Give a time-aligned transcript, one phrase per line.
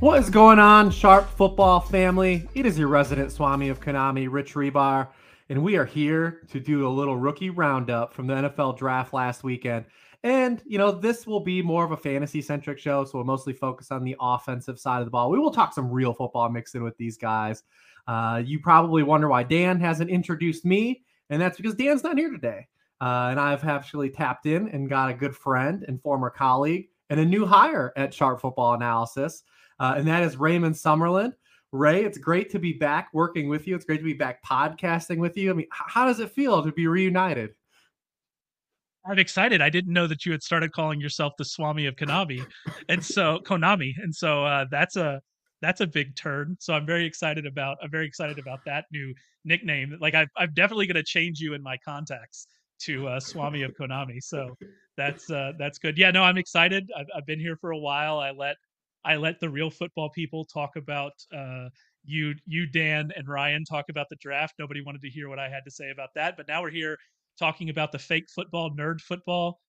[0.00, 2.48] What is going on, Sharp Football family?
[2.54, 5.08] It is your resident Swami of Konami, Rich Hribar,
[5.50, 9.44] and we are here to do a little rookie roundup from the NFL draft last
[9.44, 9.84] weekend.
[10.22, 13.52] And, you know, this will be more of a fantasy centric show, so we'll mostly
[13.52, 15.30] focus on the offensive side of the ball.
[15.30, 17.62] We will talk some real football mixed in with these guys.
[18.06, 22.30] Uh, you probably wonder why Dan hasn't introduced me, and that's because Dan's not here
[22.30, 22.66] today.
[23.02, 27.20] Uh, and I've actually tapped in and got a good friend and former colleague and
[27.20, 29.42] a new hire at Sharp Football Analysis
[29.80, 31.32] uh, and that is Raymond Summerlin.
[31.72, 33.74] Ray, it's great to be back working with you.
[33.74, 35.50] It's great to be back podcasting with you.
[35.50, 37.54] I mean, how does it feel to be reunited?
[39.06, 39.62] I'm excited.
[39.62, 42.44] I didn't know that you had started calling yourself the Swami of Konami,
[42.88, 45.22] and so Konami, and so uh, that's a
[45.62, 46.56] that's a big turn.
[46.60, 49.96] So I'm very excited about I'm very excited about that new nickname.
[50.00, 52.46] Like i I'm definitely going to change you in my contacts
[52.80, 54.22] to uh, Swami of Konami.
[54.22, 54.56] So
[54.96, 55.96] that's uh, that's good.
[55.96, 56.90] Yeah, no, I'm excited.
[56.96, 58.18] I've, I've been here for a while.
[58.18, 58.56] I let
[59.04, 61.68] I let the real football people talk about uh,
[62.04, 64.54] you, you, Dan, and Ryan talk about the draft.
[64.58, 66.96] Nobody wanted to hear what I had to say about that, but now we're here
[67.38, 69.60] talking about the fake football, nerd football,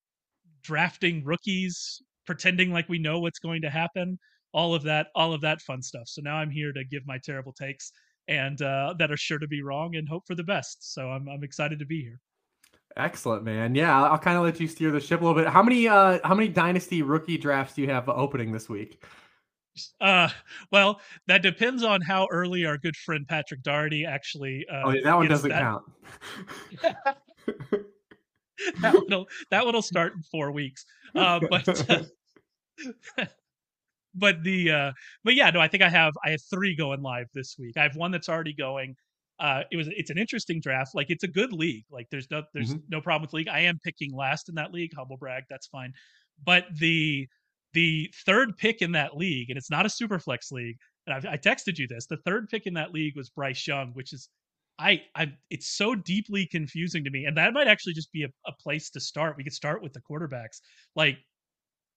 [0.63, 4.19] drafting rookies, pretending like we know what's going to happen.
[4.53, 6.07] All of that, all of that fun stuff.
[6.07, 7.91] So now I'm here to give my terrible takes
[8.27, 10.93] and uh, that are sure to be wrong and hope for the best.
[10.93, 12.19] So I'm I'm excited to be here.
[12.97, 13.75] Excellent, man.
[13.75, 15.51] Yeah, I'll kind of let you steer the ship a little bit.
[15.51, 19.03] How many uh how many dynasty rookie drafts do you have opening this week?
[19.99, 20.29] Uh,
[20.71, 24.65] well, that depends on how early our good friend Patrick Daugherty actually.
[24.71, 25.61] Uh, oh, yeah, that one doesn't that.
[25.61, 25.83] count.
[28.81, 30.85] that one'll that one'll start in four weeks.
[31.15, 32.03] Uh, but uh,
[34.15, 34.91] but the uh,
[35.23, 37.77] but yeah, no, I think I have I have three going live this week.
[37.77, 38.95] I have one that's already going.
[39.39, 40.93] Uh, it was it's an interesting draft.
[40.93, 41.85] Like it's a good league.
[41.89, 42.85] Like there's no there's mm-hmm.
[42.89, 43.47] no problem with league.
[43.47, 44.91] I am picking last in that league.
[44.95, 45.93] Humble brag, that's fine.
[46.43, 47.27] But the
[47.73, 50.77] the third pick in that league, and it's not a super flex league.
[51.07, 52.05] And I've, I texted you this.
[52.05, 54.29] The third pick in that league was Bryce Young, which is
[54.79, 57.25] I I it's so deeply confusing to me.
[57.25, 59.35] And that might actually just be a, a place to start.
[59.37, 60.59] We could start with the quarterbacks.
[60.95, 61.17] Like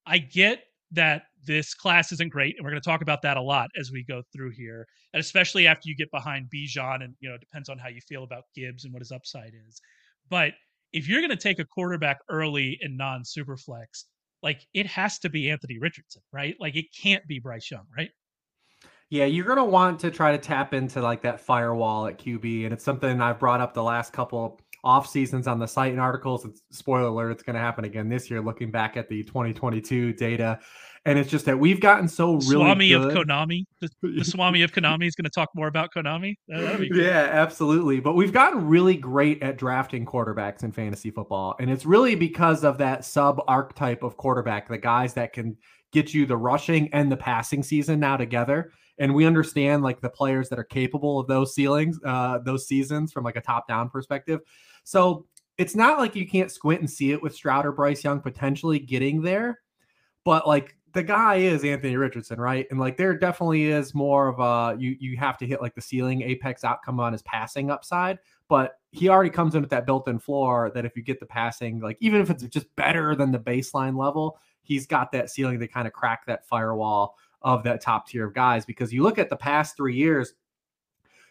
[0.06, 3.42] I get that this class isn't great, and we're going to talk about that a
[3.42, 7.28] lot as we go through here, and especially after you get behind Bijan, and you
[7.28, 9.80] know, it depends on how you feel about Gibbs and what his upside is.
[10.30, 10.52] But
[10.92, 14.04] if you're going to take a quarterback early in non-superflex,
[14.44, 16.54] like it has to be Anthony Richardson, right?
[16.60, 18.10] Like it can't be Bryce Young, right?
[19.10, 22.72] Yeah, you're gonna want to try to tap into like that firewall at QB, and
[22.72, 26.44] it's something I've brought up the last couple off seasons on the site and articles.
[26.44, 28.40] It's, spoiler alert, it's going to happen again this year.
[28.40, 30.60] Looking back at the 2022 data,
[31.06, 33.16] and it's just that we've gotten so really Swami good.
[33.16, 33.64] of Konami.
[33.80, 36.36] The, the Swami of Konami is going to talk more about Konami.
[36.48, 38.00] Yeah, absolutely.
[38.00, 42.64] But we've gotten really great at drafting quarterbacks in fantasy football, and it's really because
[42.64, 45.56] of that sub archetype of quarterback, the guys that can
[45.92, 48.72] get you the rushing and the passing season now together.
[48.98, 53.12] And we understand like the players that are capable of those ceilings, uh, those seasons
[53.12, 54.40] from like a top down perspective.
[54.84, 55.26] So
[55.58, 58.78] it's not like you can't squint and see it with Stroud or Bryce Young potentially
[58.78, 59.60] getting there,
[60.24, 62.66] but like the guy is Anthony Richardson, right?
[62.70, 65.80] And like there definitely is more of a you you have to hit like the
[65.80, 68.18] ceiling apex outcome on his passing upside,
[68.48, 71.80] but he already comes in with that built-in floor that if you get the passing,
[71.80, 75.66] like even if it's just better than the baseline level, he's got that ceiling to
[75.66, 78.64] kind of crack that firewall of that top tier of guys.
[78.64, 80.34] Because you look at the past three years,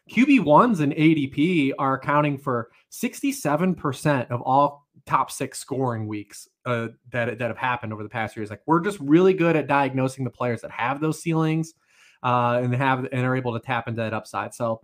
[0.09, 6.87] QB ones and ADP are accounting for 67% of all top six scoring weeks uh,
[7.11, 8.49] that that have happened over the past years.
[8.49, 11.73] Like we're just really good at diagnosing the players that have those ceilings
[12.21, 14.53] uh, and have and are able to tap into that upside.
[14.53, 14.81] So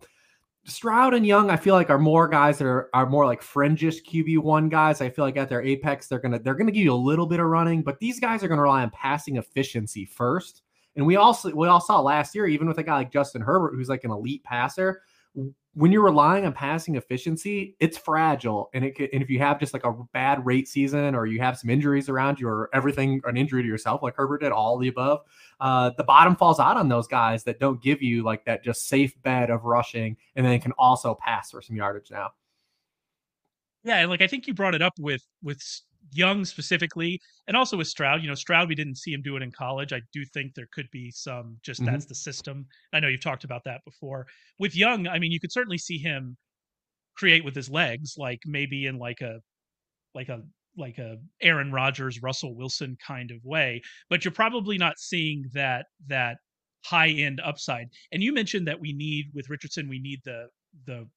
[0.65, 4.03] Stroud and Young, I feel like are more guys that are, are more like fringish
[4.05, 5.01] QB one guys.
[5.01, 7.39] I feel like at their apex, they're gonna they're gonna give you a little bit
[7.39, 10.63] of running, but these guys are gonna rely on passing efficiency first.
[10.95, 13.73] And we also we all saw last year, even with a guy like Justin Herbert,
[13.75, 15.01] who's like an elite passer,
[15.73, 18.69] when you're relying on passing efficiency, it's fragile.
[18.73, 21.39] And it can, and if you have just like a bad rate season or you
[21.39, 24.77] have some injuries around you or everything, an injury to yourself, like Herbert did, all
[24.77, 25.21] the above,
[25.59, 28.87] uh, the bottom falls out on those guys that don't give you like that just
[28.87, 32.31] safe bed of rushing and then can also pass for some yardage now.
[33.83, 35.61] Yeah, and like I think you brought it up with with
[36.11, 38.21] Young specifically, and also with Stroud.
[38.21, 39.93] You know, Stroud, we didn't see him do it in college.
[39.93, 41.91] I do think there could be some just mm-hmm.
[41.91, 42.65] that's the system.
[42.93, 44.27] I know you've talked about that before.
[44.59, 46.37] With Young, I mean, you could certainly see him
[47.17, 49.39] create with his legs, like maybe in like a
[50.15, 50.41] like a
[50.77, 55.87] like a Aaron Rodgers, Russell Wilson kind of way, but you're probably not seeing that
[56.07, 56.37] that
[56.85, 57.89] high end upside.
[58.11, 60.47] And you mentioned that we need with Richardson, we need the
[60.85, 61.07] the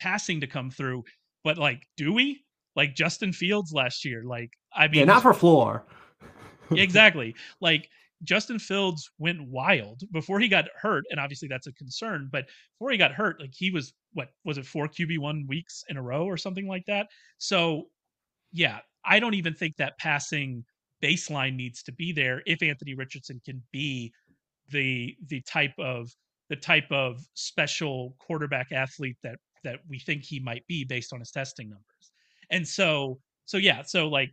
[0.00, 1.04] passing to come through,
[1.42, 2.43] but like, do we?
[2.76, 4.24] Like Justin Fields last year.
[4.24, 5.84] Like, I mean, yeah, not for floor.
[6.70, 7.34] exactly.
[7.60, 7.88] Like
[8.22, 12.28] Justin Fields went wild before he got hurt, and obviously that's a concern.
[12.32, 12.46] But
[12.78, 15.96] before he got hurt, like he was what was it four QB one weeks in
[15.96, 17.08] a row or something like that.
[17.38, 17.88] So
[18.52, 20.64] yeah, I don't even think that passing
[21.02, 24.12] baseline needs to be there if Anthony Richardson can be
[24.70, 26.14] the the type of
[26.48, 31.20] the type of special quarterback athlete that that we think he might be based on
[31.20, 31.84] his testing numbers.
[32.50, 34.30] And so so yeah, so like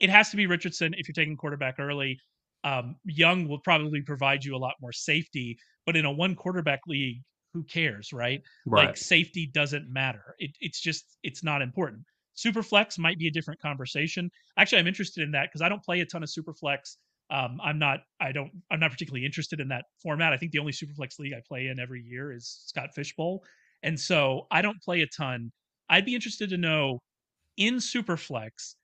[0.00, 2.18] it has to be Richardson if you're taking quarterback early.
[2.64, 6.80] Um, Young will probably provide you a lot more safety, but in a one quarterback
[6.86, 8.40] league, who cares, right?
[8.66, 8.86] right.
[8.86, 10.34] Like safety doesn't matter.
[10.38, 12.02] It, it's just it's not important.
[12.36, 14.30] Superflex might be a different conversation.
[14.56, 16.96] Actually, I'm interested in that because I don't play a ton of Superflex.
[17.30, 18.00] Um, I'm not.
[18.20, 18.50] I don't.
[18.70, 20.32] I'm not particularly interested in that format.
[20.32, 23.44] I think the only Superflex league I play in every year is Scott Fish Bowl,
[23.82, 25.52] and so I don't play a ton.
[25.90, 27.00] I'd be interested to know
[27.56, 28.74] in Superflex,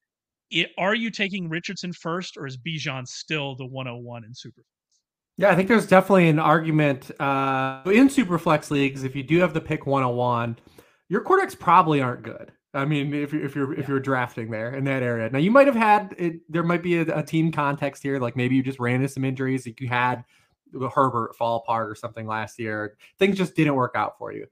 [0.51, 4.65] it, are you taking Richardson first, or is Bijan still the 101 in Superflex?
[5.37, 9.05] Yeah, I think there's definitely an argument uh, in Superflex leagues.
[9.05, 10.57] If you do have the pick 101,
[11.09, 12.53] your quarterbacks probably aren't good.
[12.75, 15.51] I mean, if you're if you're if you're drafting there in that area, now you
[15.51, 18.63] might have had it, there might be a, a, team context here, like maybe you
[18.63, 19.65] just ran into some injuries.
[19.65, 20.25] Like you had
[20.95, 24.47] Herbert fall apart or something last year, things just didn't work out for you.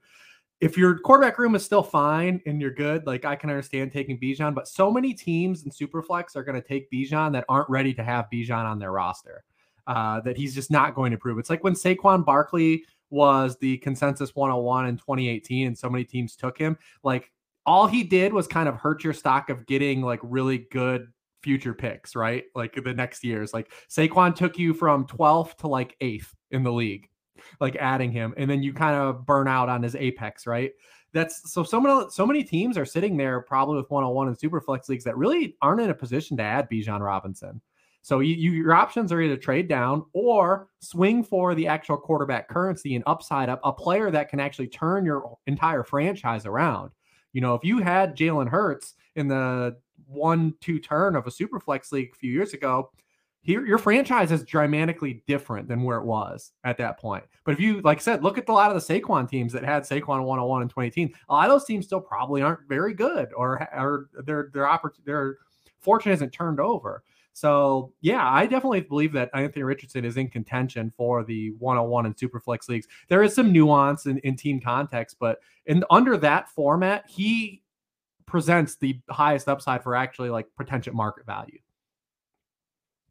[0.59, 4.19] If your quarterback room is still fine and you're good, like I can understand taking
[4.19, 7.93] Bijan, but so many teams in Superflex are going to take Bijan that aren't ready
[7.93, 9.43] to have Bijan on their roster.
[9.85, 11.39] Uh, that he's just not going to prove.
[11.39, 16.35] It's like when Saquon Barkley was the consensus 101 in 2018 and so many teams
[16.35, 16.77] took him.
[17.03, 17.31] Like
[17.65, 21.07] all he did was kind of hurt your stock of getting like really good
[21.41, 22.45] future picks, right?
[22.55, 23.53] Like the next years.
[23.53, 27.09] Like Saquon took you from 12th to like 8th in the league,
[27.59, 30.71] like adding him, and then you kind of burn out on his apex, right?
[31.13, 34.61] That's so so many so many teams are sitting there probably with 101 and super
[34.61, 37.61] flex leagues that really aren't in a position to add Bijan Robinson.
[38.07, 42.47] So you, you, your options are either trade down or swing for the actual quarterback
[42.47, 46.91] currency and upside up a player that can actually turn your entire franchise around.
[47.33, 49.75] You know, if you had Jalen Hurts in the
[50.05, 52.91] one two turn of a super flex league a few years ago,
[53.47, 57.23] here your franchise is dramatically different than where it was at that point.
[57.45, 59.63] But if you, like I said, look at a lot of the Saquon teams that
[59.63, 63.29] had Saquon 101 in 2018, a lot of those teams still probably aren't very good
[63.33, 65.37] or, or their, their, oppor- their
[65.79, 67.03] fortune isn't turned over.
[67.31, 72.17] So yeah, I definitely believe that Anthony Richardson is in contention for the 101 and
[72.17, 72.87] Superflex leagues.
[73.07, 77.63] There is some nuance in, in team context, but in under that format, he
[78.25, 81.59] presents the highest upside for actually like potential market value.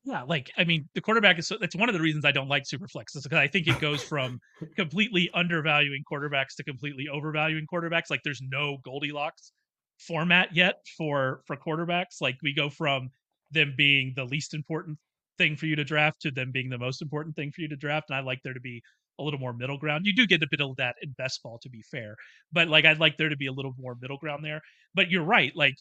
[0.07, 1.49] Yeah, like I mean, the quarterback is.
[1.49, 3.81] so, That's one of the reasons I don't like Superflex is because I think it
[3.81, 4.39] goes from
[4.77, 8.09] completely undervaluing quarterbacks to completely overvaluing quarterbacks.
[8.09, 9.51] Like there's no Goldilocks
[9.99, 12.21] format yet for for quarterbacks.
[12.21, 13.11] Like we go from
[13.51, 14.97] them being the least important
[15.39, 17.77] thing for you to draft to them being the most important thing for you to
[17.77, 18.09] draft.
[18.09, 18.81] And I like there to be
[19.19, 20.07] a little more middle ground.
[20.07, 22.15] You do get a bit of that in best ball, to be fair,
[22.53, 24.61] but like I'd like there to be a little more middle ground there.
[24.95, 25.51] But you're right.
[25.57, 25.75] Like,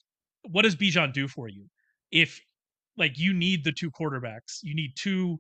[0.50, 1.68] what does Bijan do for you?
[2.12, 2.42] If
[2.98, 5.40] like you need the two quarterbacks, you need two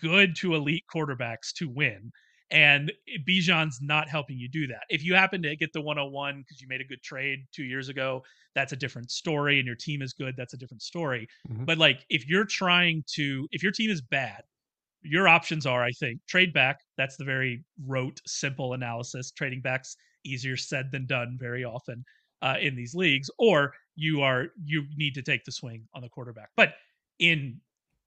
[0.00, 2.10] good to elite quarterbacks to win.
[2.50, 2.92] And
[3.26, 4.82] Bijan's not helping you do that.
[4.88, 7.88] If you happen to get the 101 because you made a good trade two years
[7.88, 8.22] ago,
[8.54, 9.58] that's a different story.
[9.58, 11.26] And your team is good, that's a different story.
[11.50, 11.64] Mm-hmm.
[11.64, 14.42] But like if you're trying to, if your team is bad,
[15.02, 16.80] your options are, I think, trade back.
[16.96, 19.32] That's the very rote, simple analysis.
[19.32, 22.04] Trading back's easier said than done very often
[22.40, 23.30] uh, in these leagues.
[23.38, 26.50] Or you are you need to take the swing on the quarterback.
[26.56, 26.74] But
[27.18, 27.60] in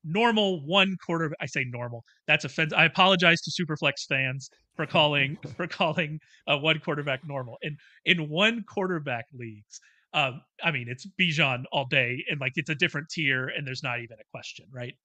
[0.08, 1.32] normal one quarter.
[1.40, 2.06] I say normal.
[2.28, 2.78] That's offensive.
[2.78, 7.58] I apologize to Superflex fans for calling for calling uh, one quarterback normal.
[7.62, 9.80] In in one quarterback leagues,
[10.14, 13.84] um, I mean it's Bijan all day, and like it's a different tier, and there's
[13.84, 14.96] not even a question, right?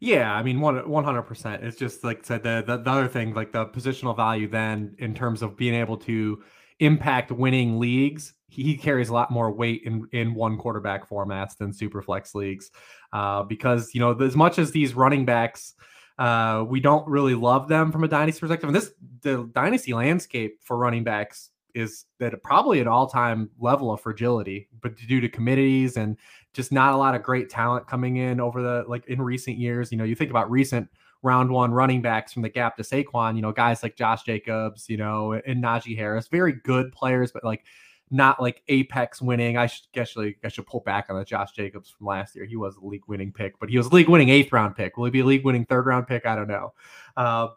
[0.00, 1.64] Yeah, I mean one one hundred percent.
[1.64, 4.48] It's just like said the, the the other thing, like the positional value.
[4.48, 6.42] Then in terms of being able to
[6.80, 11.72] impact winning leagues, he carries a lot more weight in in one quarterback formats than
[11.72, 12.70] super flex leagues.
[13.12, 15.74] Uh, because you know as much as these running backs
[16.18, 18.90] uh, we don't really love them from a dynasty perspective and this
[19.22, 24.96] the dynasty landscape for running backs is that probably an all-time level of fragility but
[24.96, 26.18] due to committees and
[26.58, 29.92] just not a lot of great talent coming in over the like in recent years.
[29.92, 30.88] You know you think about recent
[31.22, 34.88] round one running backs from the gap to Saquon, you know, guys like Josh Jacobs,
[34.88, 37.64] you know, and Najee Harris, very good players, but like
[38.10, 39.56] not like apex winning.
[39.56, 42.44] I should actually I should pull back on the Josh Jacobs from last year.
[42.44, 44.96] He was a league winning pick, but he was a league winning eighth round pick.
[44.96, 46.24] Will he be a league winning third round pick?
[46.26, 46.72] I don't know.
[47.16, 47.48] Uh,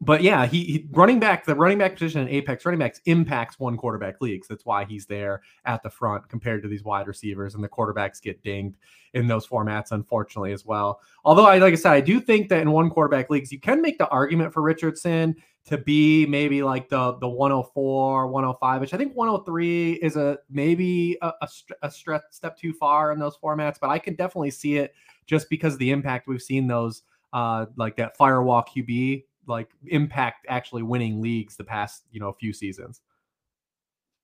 [0.00, 3.58] but yeah, he, he, running back the running back position in Apex running backs impacts
[3.58, 4.48] one quarterback leagues.
[4.48, 8.20] That's why he's there at the front compared to these wide receivers, and the quarterbacks
[8.20, 8.76] get dinged
[9.12, 11.00] in those formats, unfortunately, as well.
[11.24, 13.80] Although I like I said, I do think that in one quarterback leagues, you can
[13.80, 15.36] make the argument for Richardson
[15.66, 21.16] to be maybe like the the 104, 105, which I think 103 is a maybe
[21.22, 21.48] a, a,
[21.82, 24.94] a step too far in those formats, but I can definitely see it
[25.26, 30.46] just because of the impact we've seen those uh like that firewall QB like impact
[30.48, 33.00] actually winning leagues the past you know few seasons.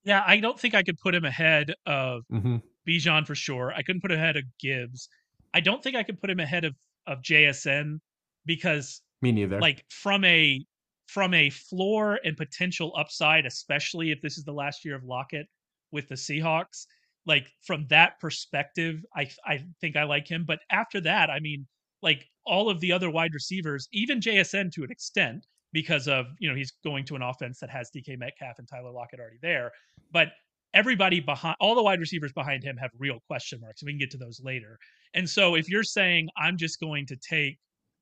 [0.04, 2.56] Yeah, I don't think I could put him ahead of mm-hmm.
[2.88, 3.72] Bijan for sure.
[3.76, 5.08] I couldn't put him ahead of Gibbs.
[5.52, 6.74] I don't think I could put him ahead of
[7.06, 7.98] of JSN
[8.46, 9.60] because me neither.
[9.60, 10.64] Like from a
[11.06, 15.48] from a floor and potential upside, especially if this is the last year of Lockett
[15.90, 16.86] with the Seahawks,
[17.26, 20.44] like from that perspective, I I think I like him.
[20.46, 21.66] But after that, I mean,
[22.02, 26.49] like all of the other wide receivers, even JSN to an extent, because of you
[26.49, 29.71] know he's going to an offense that has DK Metcalf and Tyler Lockett already there.
[30.12, 30.28] But
[30.75, 33.83] everybody behind all the wide receivers behind him have real question marks.
[33.83, 34.78] We can get to those later.
[35.14, 37.59] And so if you're saying I'm just going to take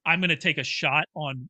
[0.06, 1.48] I'm going to take a shot on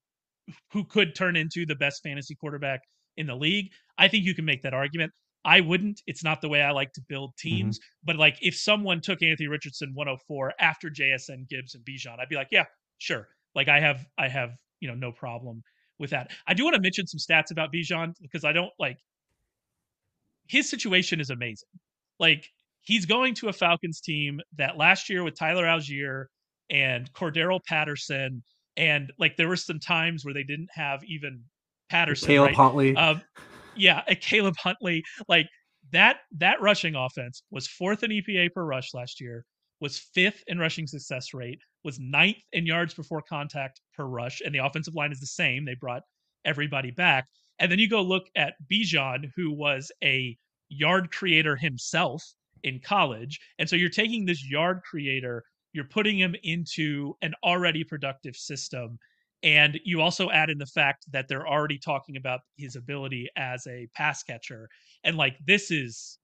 [0.73, 2.81] who could turn into the best fantasy quarterback
[3.17, 5.13] in the league, I think you can make that argument.
[5.45, 6.03] I wouldn't.
[6.07, 7.49] It's not the way I like to build mm-hmm.
[7.49, 7.79] teams.
[7.79, 8.05] Mm-hmm.
[8.05, 12.37] But like if someone took Anthony Richardson 104 after JSN Gibbs and Bijan, I'd be
[12.37, 12.65] like, yeah,
[12.99, 13.29] sure.
[13.55, 15.63] Like I have I have, you know, no problem
[15.99, 16.31] with that.
[16.47, 18.99] I do want to mention some stats about Bijan because I don't like
[20.49, 21.69] his situation is amazing.
[22.19, 22.51] Like
[22.83, 26.27] he's going to a Falcons team that last year with Tyler Allgeier
[26.71, 28.43] and Cordarrelle Patterson
[28.77, 31.43] and like there were some times where they didn't have even
[31.91, 32.57] Patterson, Caleb right?
[32.57, 32.97] Huntley.
[32.97, 33.23] Um,
[33.79, 35.03] yeah, a Caleb Huntley.
[35.29, 35.49] Like
[35.93, 39.45] that that rushing offense was fourth in EPA per rush last year,
[39.81, 44.55] was fifth in rushing success rate, was ninth in yards before contact per rush, and
[44.55, 45.65] the offensive line is the same.
[45.65, 46.03] They brought
[46.45, 47.27] everybody back.
[47.59, 50.37] And then you go look at Bijan, who was a
[50.69, 52.23] yard creator himself
[52.63, 53.41] in college.
[53.59, 58.99] And so you're taking this yard creator, you're putting him into an already productive system
[59.43, 63.67] and you also add in the fact that they're already talking about his ability as
[63.67, 64.69] a pass catcher.
[65.05, 66.19] And like, this is,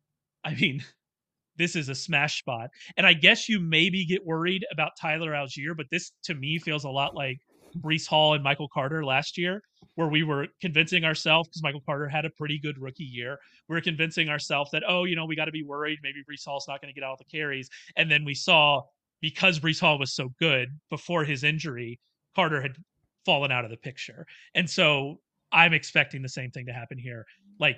[0.44, 0.82] I mean,
[1.56, 2.70] this is a smash spot.
[2.96, 6.82] And I guess you maybe get worried about Tyler Allgeier, but this to me feels
[6.82, 7.38] a lot like
[7.78, 9.62] Breece Hall and Michael Carter last year,
[9.94, 13.38] where we were convincing ourselves because Michael Carter had a pretty good rookie year.
[13.68, 16.00] We are convincing ourselves that, oh, you know, we got to be worried.
[16.02, 17.68] Maybe Breece Hall's not going to get all the carries.
[17.96, 18.82] And then we saw
[19.20, 22.00] because Breece Hall was so good before his injury,
[22.34, 22.76] Carter had
[23.24, 24.26] fallen out of the picture.
[24.54, 25.20] And so
[25.52, 27.24] I'm expecting the same thing to happen here.
[27.58, 27.76] Like,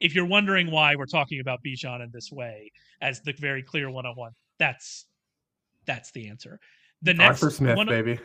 [0.00, 3.90] if you're wondering why we're talking about Bijan in this way as the very clear
[3.90, 5.06] one on one, that's
[5.86, 6.58] that's the answer.
[7.02, 8.18] The next Arthur Smith, one, baby.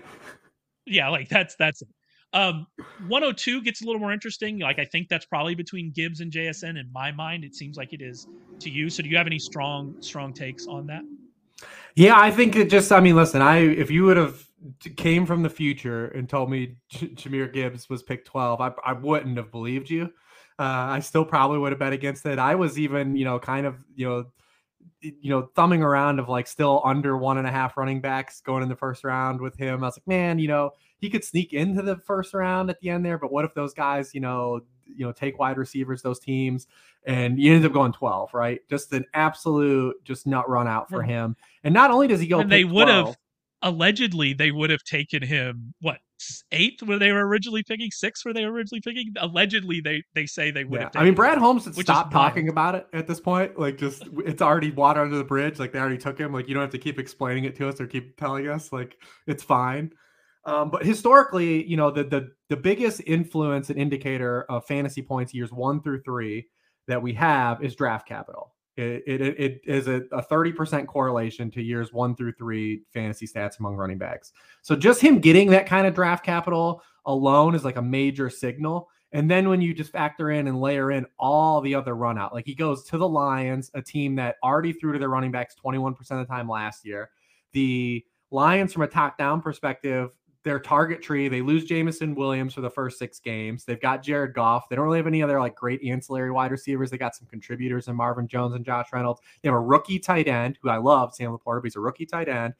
[0.86, 1.90] Yeah, like that's that's it.
[2.34, 2.68] Um,
[3.08, 4.60] 102 gets a little more interesting.
[4.60, 6.80] Like I think that's probably between Gibbs and JSN.
[6.80, 8.28] In my mind, it seems like it is
[8.60, 8.90] to you.
[8.90, 11.02] So do you have any strong strong takes on that?
[11.96, 12.92] Yeah, I think it just.
[12.92, 14.47] I mean, listen, I if you would have
[14.96, 18.94] came from the future and told me J- Jahmyr Gibbs was picked 12, I, I
[18.94, 20.06] wouldn't have believed you.
[20.60, 22.40] Uh, I still probably would have bet against it.
[22.40, 24.26] I was even, you know, kind of, you know,
[25.02, 28.64] you know, thumbing around of like still under one and a half running backs going
[28.64, 29.84] in the first round with him.
[29.84, 32.90] I was like, man, you know, he could sneak into the first round at the
[32.90, 36.20] end there, but what if those guys, you know, you know, take wide receivers, those
[36.20, 36.66] teams,
[37.04, 38.62] and you ended up going 12, right?
[38.68, 41.36] Just an absolute just nut run out for him.
[41.64, 43.18] And not only does he go, and they would have
[43.62, 45.98] allegedly they would have taken him what
[46.52, 49.14] eighth where they were originally picking six where they were originally picking?
[49.20, 50.90] Allegedly they they say they would yeah.
[50.94, 54.04] have i mean brad holmes had stopped talking about it at this point like just
[54.26, 56.72] it's already water under the bridge like they already took him like you don't have
[56.72, 58.96] to keep explaining it to us or keep telling us like
[59.28, 59.92] it's fine.
[60.46, 65.34] Um, but historically you know the, the the biggest influence and indicator of fantasy points
[65.34, 66.48] years one through three
[66.88, 71.62] that we have is draft capital it, it, it is a, a 30% correlation to
[71.62, 74.34] years one through three fantasy stats among running backs.
[74.62, 78.90] So just him getting that kind of draft capital alone is like a major signal.
[79.14, 82.34] And then when you just factor in and layer in all the other run out,
[82.34, 85.56] like he goes to the Lions, a team that already threw to their running backs
[85.64, 87.10] 21% of the time last year.
[87.54, 90.12] The Lions, from a top down perspective,
[90.48, 91.28] their target tree.
[91.28, 93.66] They lose Jameson Williams for the first six games.
[93.66, 94.70] They've got Jared Goff.
[94.70, 96.90] They don't really have any other like great ancillary wide receivers.
[96.90, 99.22] They got some contributors in Marvin Jones and Josh Reynolds.
[99.42, 102.06] They have a rookie tight end who I love, Sam LaPorta, but he's a rookie
[102.06, 102.54] tight end.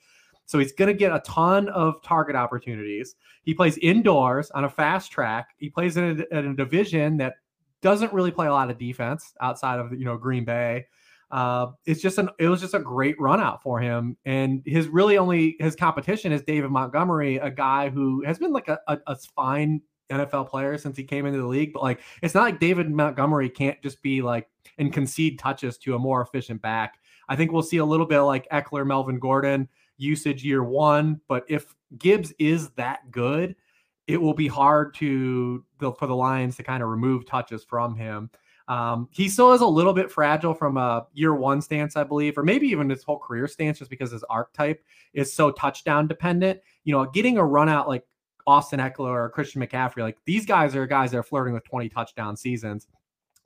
[0.46, 3.16] So he's going to get a ton of target opportunities.
[3.44, 5.50] He plays indoors on a fast track.
[5.58, 7.36] He plays in a, in a division that
[7.82, 10.86] doesn't really play a lot of defense outside of you know Green Bay
[11.32, 14.18] uh, it's just an it was just a great run out for him.
[14.26, 18.68] And his really only his competition is David Montgomery, a guy who has been like
[18.68, 21.74] a, a, a fine NFL player since he came into the league.
[21.74, 25.96] But like, it's not like David Montgomery can't just be like and concede touches to
[25.96, 27.00] a more efficient back.
[27.30, 29.68] I think we'll see a little bit like Ekeler, Melvin Gordon
[29.98, 31.20] usage year one.
[31.28, 33.56] But if Gibbs is that good,
[34.08, 38.30] it will be hard to for the Lions to kind of remove touches from him.
[38.68, 42.38] Um, he still is a little bit fragile from a year one stance, I believe,
[42.38, 44.84] or maybe even his whole career stance, just because his archetype
[45.14, 46.60] is so touchdown dependent.
[46.84, 48.04] You know, getting a run out like
[48.46, 51.90] Austin Ekeler or Christian McCaffrey, like these guys are guys that are flirting with 20
[51.90, 52.88] touchdown seasons,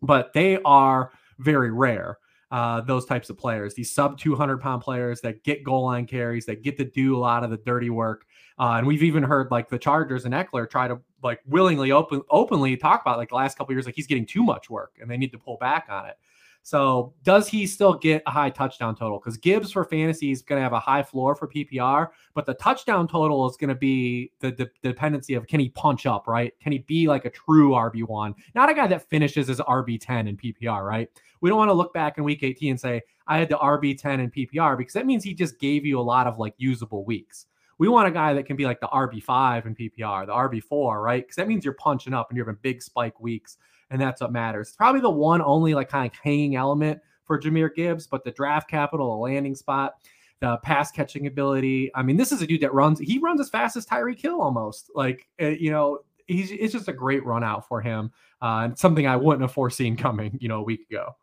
[0.02, 2.18] but they are very rare.
[2.52, 6.46] Uh, those types of players, these sub 200 pound players that get goal line carries,
[6.46, 8.26] that get to do a lot of the dirty work.
[8.60, 12.22] Uh, and we've even heard like the Chargers and Ekeler try to like willingly open
[12.30, 15.10] openly talk about like the last couple years, like he's getting too much work and
[15.10, 16.18] they need to pull back on it.
[16.64, 19.20] So does he still get a high touchdown total?
[19.20, 22.54] Because Gibbs for fantasy is going to have a high floor for PPR, but the
[22.54, 26.54] touchdown total is going to be the, the, dependency of can he punch up, right?
[26.60, 28.36] Can he be like a true RB1?
[28.54, 31.10] Not a guy that finishes as RB10 in PPR, right?
[31.42, 34.20] We don't want to look back in week 18 and say, I had the RB10
[34.20, 37.48] in PPR because that means he just gave you a lot of like usable weeks.
[37.82, 41.24] We want a guy that can be like the RB5 in PPR, the RB4, right?
[41.24, 43.58] Because that means you're punching up and you're having big spike weeks
[43.90, 44.68] and that's what matters.
[44.68, 48.30] It's probably the one only like kind of hanging element for Jahmyr Gibbs, but the
[48.30, 49.96] draft capital, the landing spot,
[50.42, 51.90] the pass catching ability.
[51.96, 53.00] I mean, this is a dude that runs.
[53.00, 54.92] He runs as fast as Tyreek Hill almost.
[54.94, 58.12] Like uh, you know, he's it's just a great run out for him,
[58.44, 60.38] uh, and something I wouldn't have foreseen coming.
[60.40, 61.16] You know, a week ago.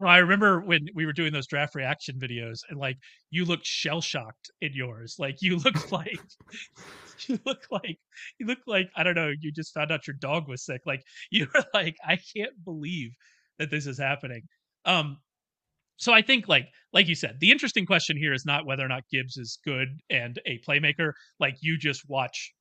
[0.00, 2.96] Well, I remember when we were doing those draft reaction videos, and like
[3.30, 5.16] you looked shell shocked in yours.
[5.18, 6.18] Like you looked like
[7.28, 7.98] you look like
[8.38, 9.32] you look like I don't know.
[9.40, 10.82] You just found out your dog was sick.
[10.86, 13.12] Like you were like, I can't believe
[13.58, 14.42] that this is happening.
[14.86, 15.18] Um,
[15.98, 18.88] so I think like like you said, the interesting question here is not whether or
[18.88, 21.12] not Gibbs is good and a playmaker.
[21.40, 22.52] Like you just watch,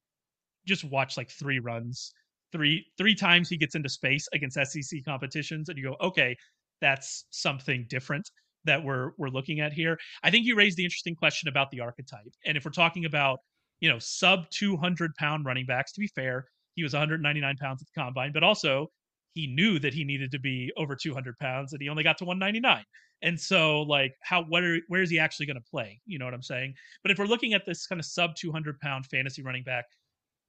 [0.68, 2.14] just watch like three runs,
[2.52, 6.36] three three times he gets into space against SEC competitions, and you go, okay,
[6.82, 8.30] that's something different
[8.66, 9.98] that we're we're looking at here.
[10.24, 13.40] I think you raised the interesting question about the archetype, and if we're talking about
[13.80, 17.88] you know sub 200 pound running backs, to be fair, he was 199 pounds at
[17.94, 18.90] the combine, but also
[19.34, 22.26] he knew that he needed to be over 200 pounds, and he only got to
[22.26, 22.84] 199.
[23.22, 26.00] And so, like, how what are where is he actually going to play?
[26.06, 26.74] You know what I'm saying?
[27.04, 29.86] But if we're looking at this kind of sub 200 pound fantasy running back,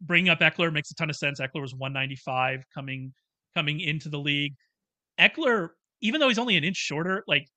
[0.00, 1.40] bringing up Ekeler makes a ton of sense.
[1.40, 3.12] Ekeler was 195 coming
[3.54, 4.54] coming into the league.
[5.18, 7.48] Ekeler even though he's only an inch shorter, like,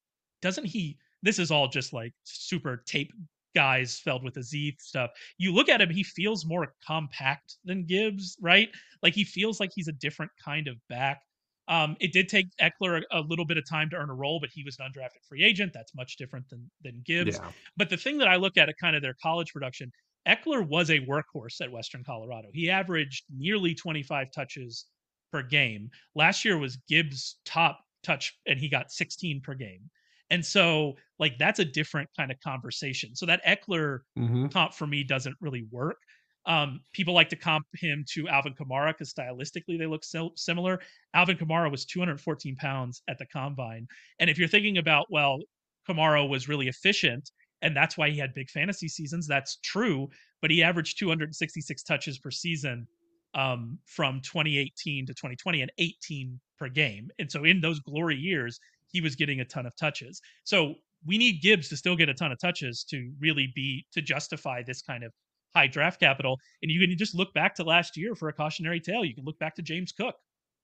[0.41, 0.97] doesn't he?
[1.21, 3.11] This is all just like super tape
[3.55, 5.11] guys filled with a Z stuff.
[5.37, 8.69] You look at him, he feels more compact than Gibbs, right?
[9.01, 11.21] Like he feels like he's a different kind of back.
[11.69, 14.39] Um, it did take Ekeler a, a, little bit of time to earn a role,
[14.41, 15.71] but he was an undrafted free agent.
[15.73, 17.39] That's much different than than Gibbs.
[17.41, 17.51] Yeah.
[17.77, 19.89] But the thing that I look at at kind of their college production,
[20.27, 22.49] Ekeler was a workhorse at Western Colorado.
[22.53, 24.87] He averaged nearly 25 touches
[25.31, 25.89] per game.
[26.15, 29.89] Last year was Gibbs' top touch and he got 16 per game.
[30.29, 33.15] And so, like, that's a different kind of conversation.
[33.15, 34.47] So that Ekeler mm-hmm.
[34.47, 35.97] comp for me doesn't really work.
[36.45, 40.79] Um, people like to comp him to Alvin Kamara because stylistically they look so similar.
[41.13, 43.87] Alvin Kamara was 214 pounds at the combine.
[44.19, 45.39] And if you're thinking about, well,
[45.87, 47.29] Kamara was really efficient
[47.63, 50.09] and that's why he had big fantasy seasons, that's true.
[50.41, 52.85] But he averaged 266 touches per season
[53.33, 57.09] um, from 2018 to 2020 and 18 per game.
[57.19, 58.59] And so in those glory years,
[58.91, 60.21] he was getting a ton of touches.
[60.43, 64.01] So we need Gibbs to still get a ton of touches to really be to
[64.01, 65.11] justify this kind of
[65.53, 66.39] high draft capital.
[66.61, 69.03] And you can just look back to last year for a cautionary tale.
[69.03, 70.15] You can look back to James Cook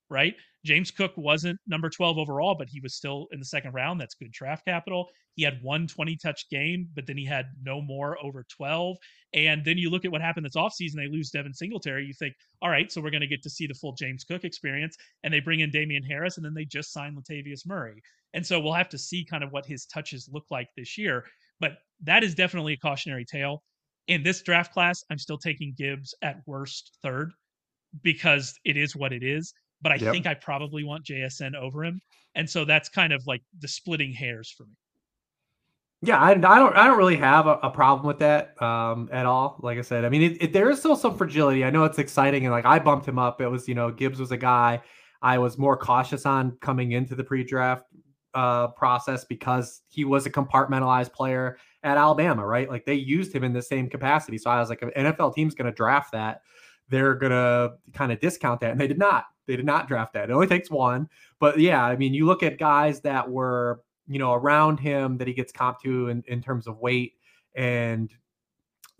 [0.10, 0.36] right?
[0.66, 4.00] James Cook wasn't number 12 overall, but he was still in the second round.
[4.00, 5.08] That's good draft capital.
[5.36, 8.98] He had one 20 touch game, but then he had no more over 12.
[9.34, 10.96] And then you look at what happened this offseason.
[10.96, 12.06] They lose Devin Singletary.
[12.06, 14.44] You think, all right, so we're going to get to see the full James Cook
[14.44, 14.98] experience.
[15.24, 18.02] And they bring in Damien Harris, and then they just sign Latavius Murray.
[18.34, 21.24] And so we'll have to see kind of what his touches look like this year.
[21.60, 23.64] But that is definitely a cautionary tale.
[24.08, 27.32] In this draft class, I'm still taking Gibbs at worst third
[28.04, 30.14] because it is what it is but I yep.
[30.14, 32.02] think I probably want JSN over him.
[32.36, 34.74] And so that's kind of like the splitting hairs for me.
[36.02, 39.26] Yeah, I, I don't I don't really have a, a problem with that um, at
[39.26, 39.60] all.
[39.62, 41.66] Like I said, I mean, it, it, there is still some fragility.
[41.66, 43.42] I know it's exciting, and like I bumped him up.
[43.42, 44.82] It was you know Gibbs was a guy
[45.22, 47.86] I was more cautious on coming into the pre-draft
[48.34, 52.70] uh, process because he was a compartmentalized player at Alabama, right?
[52.70, 54.38] Like they used him in the same capacity.
[54.38, 56.42] So I was like, an NFL team's going to draft that,
[56.90, 59.26] they're going to kind of discount that, and they did not.
[59.48, 60.30] They did not draft that.
[60.30, 61.10] It only takes one.
[61.40, 65.28] But yeah, I mean, you look at guys that were, you know, around him that
[65.28, 67.14] he gets comp to in, in terms of weight
[67.56, 68.14] and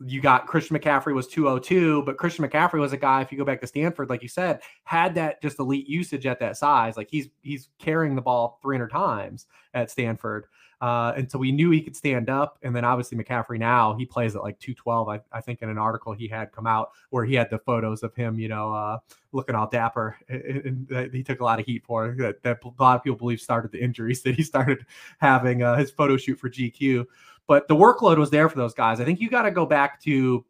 [0.06, 3.44] you got Christian McCaffrey was 202, but Christian McCaffrey was a guy, if you go
[3.44, 6.96] back to Stanford, like you said, had that just elite usage at that size.
[6.96, 10.46] Like he's he's carrying the ball 300 times at Stanford.
[10.82, 12.58] Uh, and so we knew he could stand up.
[12.64, 15.10] And then obviously McCaffrey now he plays at like 212.
[15.10, 18.04] I, I think in an article he had come out where he had the photos
[18.04, 19.00] of him, you know, uh,
[19.32, 20.16] looking all dapper.
[20.30, 23.18] And, and he took a lot of heat for that, that a lot of people
[23.18, 24.86] believe started the injuries that he started
[25.20, 27.06] having uh, his photo shoot for GQ.
[27.48, 29.00] But the workload was there for those guys.
[29.00, 30.46] I think you got to go back to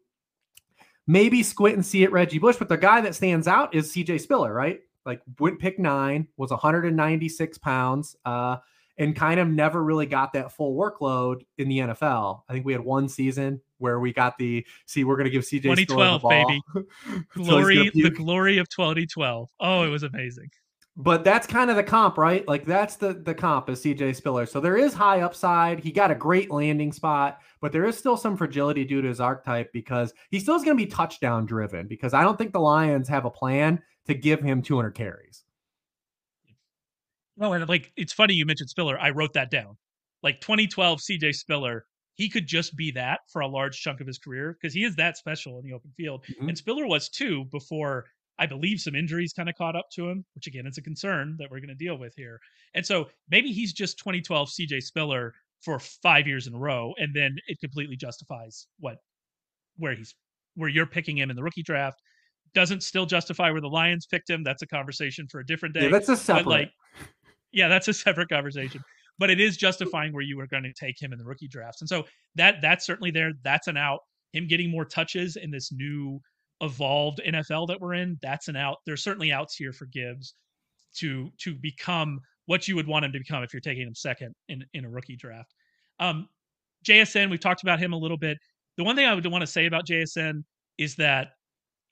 [1.06, 4.20] maybe squint and see it Reggie Bush, but the guy that stands out is CJ
[4.20, 4.80] Spiller, right?
[5.06, 8.16] Like went pick nine, was 196 pounds.
[8.24, 8.58] Uh,
[9.00, 12.42] and kind of never really got that full workload in the NFL.
[12.48, 15.42] I think we had one season where we got the see we're going to give
[15.42, 16.60] CJ 2012 baby
[17.34, 19.48] glory the glory of 2012.
[19.58, 20.50] Oh, it was amazing.
[20.96, 22.46] But that's kind of the comp, right?
[22.46, 24.44] Like that's the the comp is CJ Spiller.
[24.44, 25.80] So there is high upside.
[25.80, 29.20] He got a great landing spot, but there is still some fragility due to his
[29.20, 32.60] archetype because he still is going to be touchdown driven because I don't think the
[32.60, 35.44] Lions have a plan to give him 200 carries.
[37.40, 38.98] No, and like it's funny you mentioned Spiller.
[38.98, 39.76] I wrote that down.
[40.22, 44.18] Like 2012 CJ Spiller, he could just be that for a large chunk of his
[44.18, 46.24] career because he is that special in the open field.
[46.30, 46.50] Mm-hmm.
[46.50, 48.04] And Spiller was too before
[48.38, 51.36] I believe some injuries kind of caught up to him, which again is a concern
[51.38, 52.38] that we're going to deal with here.
[52.74, 57.14] And so maybe he's just 2012 CJ Spiller for five years in a row, and
[57.14, 58.96] then it completely justifies what
[59.76, 60.14] where he's
[60.56, 62.00] where you're picking him in the rookie draft.
[62.54, 64.42] Doesn't still justify where the Lions picked him.
[64.42, 65.84] That's a conversation for a different day.
[65.84, 66.44] Yeah, that's a separate.
[66.44, 66.70] But like,
[67.52, 68.82] yeah, that's a separate conversation.
[69.18, 71.82] But it is justifying where you were going to take him in the rookie drafts.
[71.82, 72.04] And so
[72.36, 73.32] that that's certainly there.
[73.44, 74.00] That's an out.
[74.32, 76.20] Him getting more touches in this new
[76.62, 78.78] evolved NFL that we're in, that's an out.
[78.86, 80.34] There's certainly outs here for Gibbs
[80.96, 84.34] to to become what you would want him to become if you're taking him second
[84.48, 85.54] in in a rookie draft.
[85.98, 86.28] Um,
[86.86, 88.38] JSN, we've talked about him a little bit.
[88.76, 90.42] The one thing I would want to say about JSN
[90.78, 91.32] is that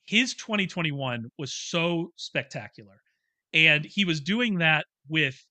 [0.06, 3.02] his 2021 was so spectacular.
[3.52, 5.44] And he was doing that with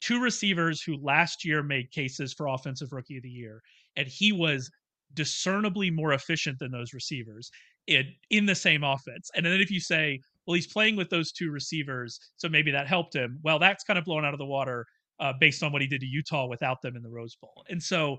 [0.00, 3.62] two receivers who last year made cases for offensive rookie of the year
[3.96, 4.70] and he was
[5.14, 7.50] discernibly more efficient than those receivers
[7.86, 9.30] in in the same offense.
[9.34, 12.86] And then if you say well he's playing with those two receivers so maybe that
[12.86, 14.86] helped him well that's kind of blown out of the water
[15.18, 17.64] uh, based on what he did to utah without them in the rose bowl.
[17.68, 18.18] And so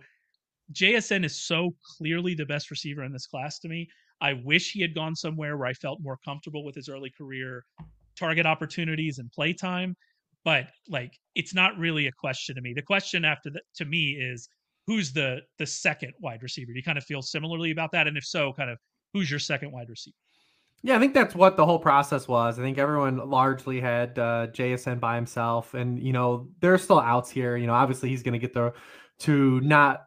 [0.73, 3.87] jsn is so clearly the best receiver in this class to me.
[4.21, 7.65] I wish he had gone somewhere where i felt more comfortable with his early career
[8.17, 9.95] target opportunities and play time
[10.43, 12.73] but like it's not really a question to me.
[12.73, 14.49] The question after that to me is
[14.87, 16.71] who's the the second wide receiver?
[16.71, 18.07] Do you kind of feel similarly about that?
[18.07, 18.77] And if so, kind of
[19.13, 20.15] who's your second wide receiver?
[20.83, 22.57] Yeah, I think that's what the whole process was.
[22.57, 27.29] I think everyone largely had uh, JSN by himself, and you know there's still outs
[27.29, 27.55] here.
[27.55, 28.73] You know, obviously he's going to get the
[29.19, 30.05] to not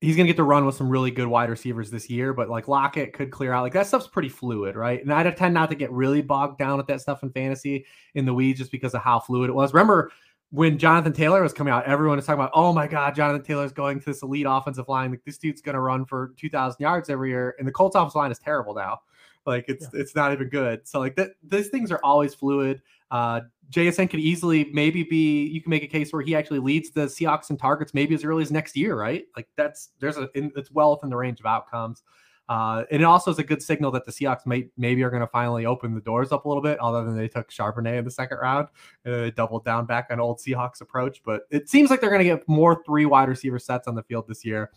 [0.00, 2.50] he's going to get to run with some really good wide receivers this year, but
[2.50, 3.62] like Lockett could clear out.
[3.62, 5.02] Like that stuff's pretty fluid, right?
[5.02, 8.26] And I tend not to get really bogged down with that stuff in fantasy in
[8.26, 9.72] the weeds just because of how fluid it was.
[9.72, 10.10] Remember
[10.50, 13.72] when Jonathan Taylor was coming out, everyone was talking about, oh my God, Jonathan Taylor's
[13.72, 15.10] going to this elite offensive line.
[15.10, 17.56] Like this dude's going to run for 2,000 yards every year.
[17.58, 19.00] And the Colts offensive line is terrible now.
[19.46, 20.00] Like it's yeah.
[20.00, 20.86] it's not even good.
[20.86, 22.82] So like that, these things are always fluid.
[23.10, 26.90] Uh, JSN could easily maybe be you can make a case where he actually leads
[26.90, 29.24] the Seahawks in targets maybe as early as next year, right?
[29.36, 32.02] Like that's there's a it's well within the range of outcomes.
[32.48, 35.20] Uh, and it also is a good signal that the Seahawks may, maybe are going
[35.20, 38.04] to finally open the doors up a little bit, other than they took Charbonnet in
[38.04, 38.68] the second round
[39.04, 41.22] and they doubled down back on old Seahawks approach.
[41.24, 44.04] But it seems like they're going to get more three wide receiver sets on the
[44.04, 44.70] field this year,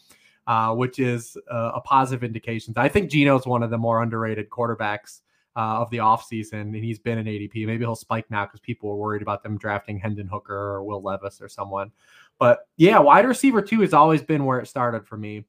[0.48, 2.74] uh, which is uh, a positive indication.
[2.76, 5.22] I think Geno's one of the more underrated quarterbacks
[5.56, 7.66] uh, of the offseason, and he's been an ADP.
[7.66, 11.02] Maybe he'll spike now because people were worried about them drafting Hendon Hooker or Will
[11.02, 11.92] Levis or someone.
[12.38, 15.46] But yeah, wide receiver two has always been where it started for me.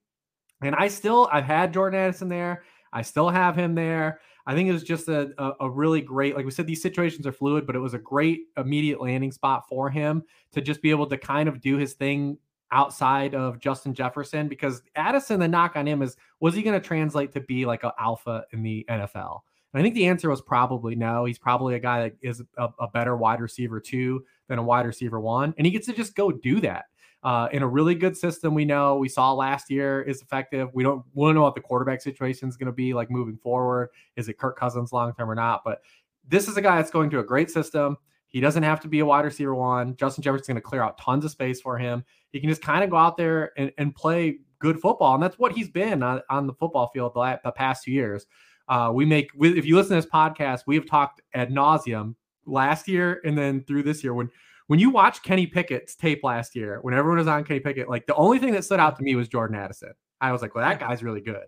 [0.63, 2.65] And I still, I've had Jordan Addison there.
[2.93, 4.21] I still have him there.
[4.47, 7.27] I think it was just a, a, a, really great, like we said, these situations
[7.27, 10.91] are fluid, but it was a great immediate landing spot for him to just be
[10.91, 12.37] able to kind of do his thing
[12.73, 16.85] outside of Justin Jefferson because Addison, the knock on him is, was he going to
[16.85, 19.41] translate to be like an alpha in the NFL?
[19.73, 21.25] And I think the answer was probably no.
[21.25, 24.87] He's probably a guy that is a, a better wide receiver two than a wide
[24.87, 26.87] receiver one, and he gets to just go do that.
[27.23, 30.71] Uh, in a really good system, we know we saw last year is effective.
[30.73, 33.37] We don't we don't know what the quarterback situation is going to be like moving
[33.37, 33.91] forward.
[34.17, 35.63] Is it Kirk Cousins long term or not?
[35.65, 35.83] But
[36.27, 37.97] this is a guy that's going to a great system.
[38.29, 39.97] He doesn't have to be a wide receiver one.
[39.97, 42.05] Justin Jefferson's going to clear out tons of space for him.
[42.31, 45.39] He can just kind of go out there and, and play good football, and that's
[45.39, 48.27] what he's been on, on the football field the, the past two years.
[48.71, 52.15] Uh, we make if you listen to this podcast, we have talked ad nauseum
[52.47, 54.15] last year and then through this year.
[54.15, 54.31] When
[54.69, 58.07] when you watch Kenny Pickett's tape last year, when everyone was on Kenny Pickett, like
[58.07, 59.93] the only thing that stood out to me was Jordan Addison.
[60.21, 61.47] I was like, well, that guy's really good.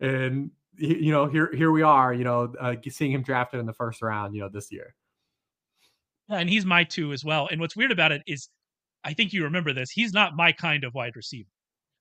[0.00, 3.72] and you know here here we are, you know, uh, seeing him drafted in the
[3.72, 4.94] first round, you know, this year.
[6.28, 7.48] Yeah, and he's my two as well.
[7.50, 8.48] And what's weird about it is,
[9.04, 9.90] I think you remember this.
[9.90, 11.48] He's not my kind of wide receiver.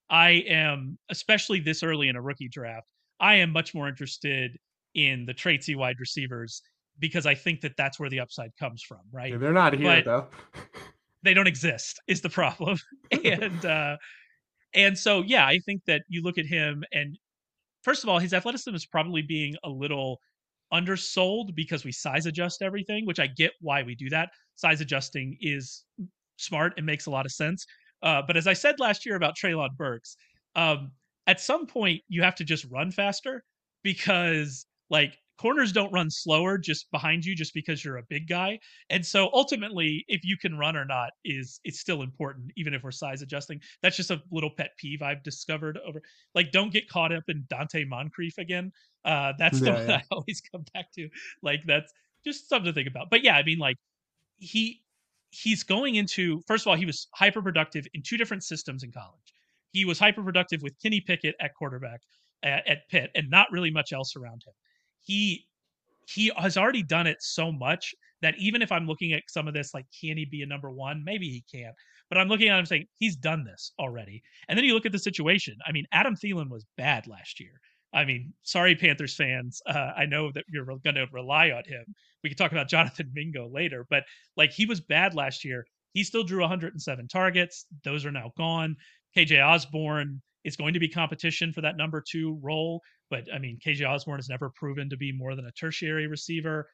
[0.09, 2.88] I am, especially this early in a rookie draft,
[3.19, 4.58] I am much more interested
[4.95, 6.62] in the traitsy wide receivers
[6.99, 9.32] because I think that that's where the upside comes from, right?
[9.32, 10.27] Yeah, they're not here but though.
[11.23, 12.77] they don't exist is the problem,
[13.23, 13.97] and uh,
[14.73, 17.17] and so yeah, I think that you look at him and
[17.84, 20.19] first of all, his athleticism is probably being a little
[20.71, 24.29] undersold because we size adjust everything, which I get why we do that.
[24.55, 25.86] Size adjusting is
[26.38, 27.65] smart and makes a lot of sense.
[28.01, 30.15] Uh, but as I said last year about Treylon Burks,
[30.55, 30.91] um,
[31.30, 33.44] at some point you have to just run faster
[33.84, 38.60] because like corners don't run slower just behind you just because you're a big guy.
[38.89, 42.82] And so ultimately, if you can run or not is it's still important, even if
[42.84, 43.62] we're size adjusting.
[43.84, 46.02] That's just a little pet peeve I've discovered over
[46.34, 48.72] like don't get caught up in Donte Moncrief again.
[49.06, 49.98] Uh that's the one yeah.
[49.98, 51.10] I always come back to.
[51.44, 51.94] Like that's
[52.26, 53.12] just something to think about.
[53.12, 53.78] But yeah, I mean like
[54.38, 54.82] he
[55.30, 58.92] he's going into first of all, he was hyper productive in two different systems in
[58.92, 59.34] college.
[59.71, 62.01] He was hyper productive with Kenny Pickett at quarterback
[62.43, 64.53] at, at Pitt and not really much else around him
[65.01, 65.45] he
[66.08, 69.53] he has already done it so much that even if I'm looking at some of
[69.53, 71.03] this, like, can he be a number one?
[71.05, 71.75] Maybe he can't.
[72.10, 74.21] But I'm looking at him saying he's done this already.
[74.47, 75.55] And then you look at the situation.
[75.67, 77.62] I mean, Adam Thielen was bad last year.
[77.93, 79.62] I mean, sorry, Panthers fans.
[79.67, 81.86] Uh, I know that you're going to rely on him.
[82.23, 84.03] We can talk about Jonathan Mingo later, but
[84.36, 85.65] like he was bad last year.
[85.93, 87.65] He still drew 107 targets.
[87.84, 88.75] Those are now gone.
[89.17, 92.82] KJ Osborn is going to be competition for that number two role.
[93.10, 96.69] But I mean, KJ Osborn has never proven to be more than a tertiary receiver.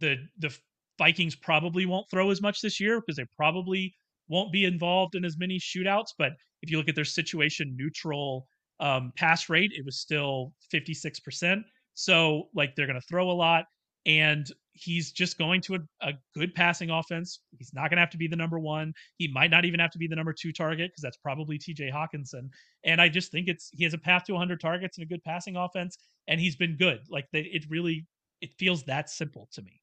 [0.00, 0.56] The the
[0.98, 3.94] Vikings probably won't throw as much this year because they probably
[4.28, 6.08] won't be involved in as many shootouts.
[6.18, 8.46] But if you look at their situation neutral
[8.80, 11.62] um, pass rate, it was still 56%.
[11.94, 13.64] So like they're going to throw a lot
[14.06, 17.40] and he's just going to a, a good passing offense.
[17.58, 18.92] He's not going to have to be the number one.
[19.16, 21.92] He might not even have to be the number two target because that's probably TJ
[21.92, 22.50] Hockenson.
[22.84, 25.24] And I just think it's he has a path to 100 targets and a good
[25.24, 27.00] passing offense, and he's been good.
[27.08, 28.06] Like they, it really
[28.40, 29.80] it feels that simple to me.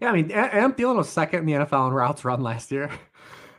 [0.00, 2.90] Yeah, I mean, Adam Thielen was second in the NFL in routes run last year.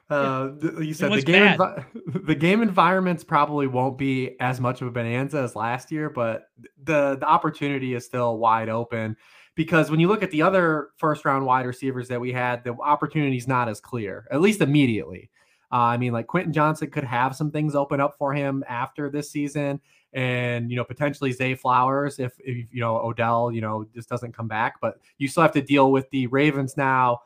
[0.09, 0.79] Uh, yeah.
[0.79, 1.85] You said the game envi-
[2.25, 6.47] the game environments probably won't be as much of a bonanza as last year, but
[6.81, 9.17] the the opportunity is still wide open
[9.57, 12.73] because when you look at the other first round wide receivers that we had, the
[12.73, 15.31] opportunity is not as clear, at least immediately.
[15.71, 19.09] Uh, I mean, like Quentin Johnston could have some things open up for him after
[19.09, 19.81] this season,
[20.13, 24.31] and you know potentially Zay Flowers if, if you know Odell you know just doesn't
[24.31, 24.75] come back.
[24.79, 27.21] But you still have to deal with the Ravens now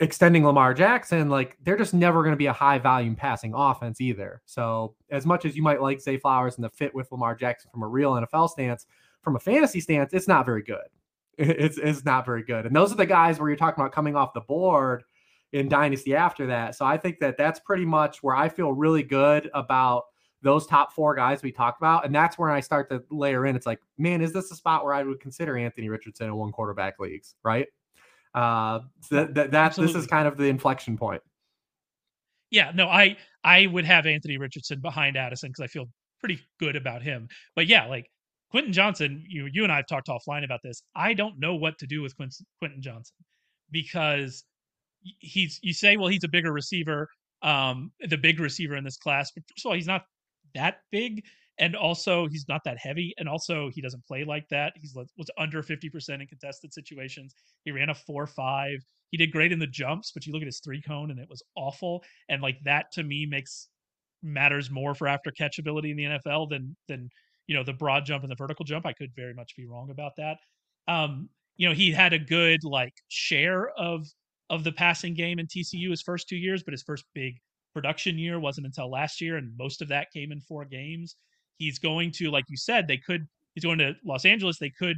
[0.00, 1.30] extending Lamar Jackson.
[1.30, 4.42] Like they're just never going to be a high volume passing offense either.
[4.46, 7.70] So as much as you might like Zay Flowers and the fit with Lamar Jackson
[7.70, 8.84] from a real NFL stance,
[9.22, 10.88] from a fantasy stance, it's not very good
[11.38, 12.66] it's it's not very good.
[12.66, 15.04] And those are the guys where you're talking about coming off the board
[15.52, 16.74] in dynasty after that.
[16.74, 20.04] So I think that that's pretty much where I feel really good about
[20.42, 23.54] those top four guys we talked about, and that's where I start to layer in.
[23.54, 26.50] It's like, man, is this a spot where I would consider Anthony Richardson in one
[26.50, 27.68] quarterback leagues, right?
[28.34, 31.22] Uh, so that, that that's this is kind of the inflection point.
[32.50, 35.88] Yeah, no, I I would have Anthony Richardson behind Addison because I feel
[36.20, 37.28] pretty good about him.
[37.54, 38.10] But yeah, like
[38.52, 40.82] Quentin Johnston, you you and I have talked offline about this.
[40.94, 43.24] I don't know what to do with Quentin, Johnston
[43.70, 44.44] because
[45.20, 47.08] he's you say, well, he's a bigger receiver,
[47.40, 49.32] um, the big receiver in this class.
[49.34, 50.02] But first of all, he's not
[50.54, 51.24] that big,
[51.58, 54.74] and also he's not that heavy, and also he doesn't play like that.
[54.76, 57.34] He's was under fifty percent in contested situations.
[57.64, 58.84] He ran a four five.
[59.12, 61.28] He did great in the jumps, but you look at his three cone and it
[61.30, 62.04] was awful.
[62.28, 63.68] And like that to me makes
[64.22, 67.08] matters more for after catchability in the NFL than than
[67.46, 68.86] you know the broad jump and the vertical jump.
[68.86, 70.38] I could very much be wrong about that.
[70.88, 74.06] Um, you know, he had a good like share of
[74.50, 77.34] of the passing game in TCU his first two years, but his first big
[77.72, 81.16] production year wasn't until last year, and most of that came in four games.
[81.58, 83.26] He's going to, like you said, they could.
[83.54, 84.58] He's going to Los Angeles.
[84.58, 84.96] They could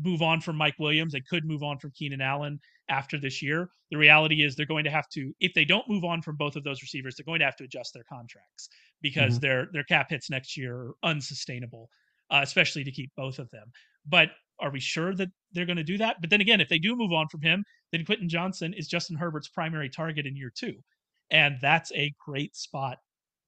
[0.00, 1.12] move on from Mike Williams.
[1.12, 2.60] They could move on from Keenan Allen
[2.92, 3.70] after this year.
[3.90, 6.56] The reality is they're going to have to, if they don't move on from both
[6.56, 8.68] of those receivers, they're going to have to adjust their contracts
[9.00, 9.40] because mm-hmm.
[9.40, 11.88] their their cap hits next year are unsustainable,
[12.30, 13.72] uh, especially to keep both of them.
[14.06, 14.28] But
[14.60, 16.16] are we sure that they're going to do that?
[16.20, 19.16] But then again, if they do move on from him, then Quentin Johnston is Justin
[19.16, 20.74] Herbert's primary target in year two,
[21.30, 22.98] and that's a great spot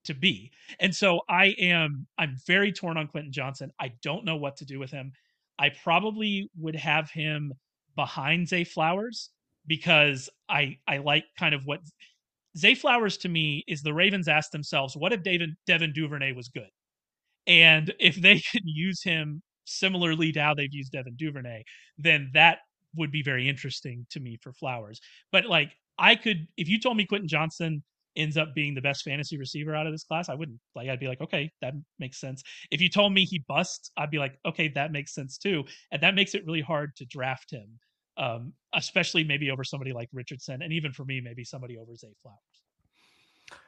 [0.06, 0.50] to be.
[0.80, 3.70] And so I am I'm very torn on Quentin Johnston.
[3.78, 5.12] I don't know what to do with him.
[5.58, 7.52] I probably would have him
[7.94, 9.30] behind Zay Flowers
[9.66, 11.80] because I I like kind of what
[12.56, 16.48] Zay Flowers to me is the Ravens asked themselves, what if David Devin Duvernay was
[16.48, 16.70] good?
[17.46, 21.64] And if they can use him similarly to how they've used Devin Duvernay,
[21.98, 22.58] then that
[22.96, 25.00] would be very interesting to me for Flowers.
[25.32, 27.82] But like I could if you told me Quentin Johnston
[28.16, 31.00] ends up being the best fantasy receiver out of this class, I wouldn't like I'd
[31.00, 32.42] be like, okay, that makes sense.
[32.70, 35.64] If you told me he busts, I'd be like, okay, that makes sense too.
[35.90, 37.78] And that makes it really hard to draft him.
[38.16, 42.14] Um, especially maybe over somebody like Richardson, and even for me, maybe somebody over Zay
[42.22, 42.38] Flowers.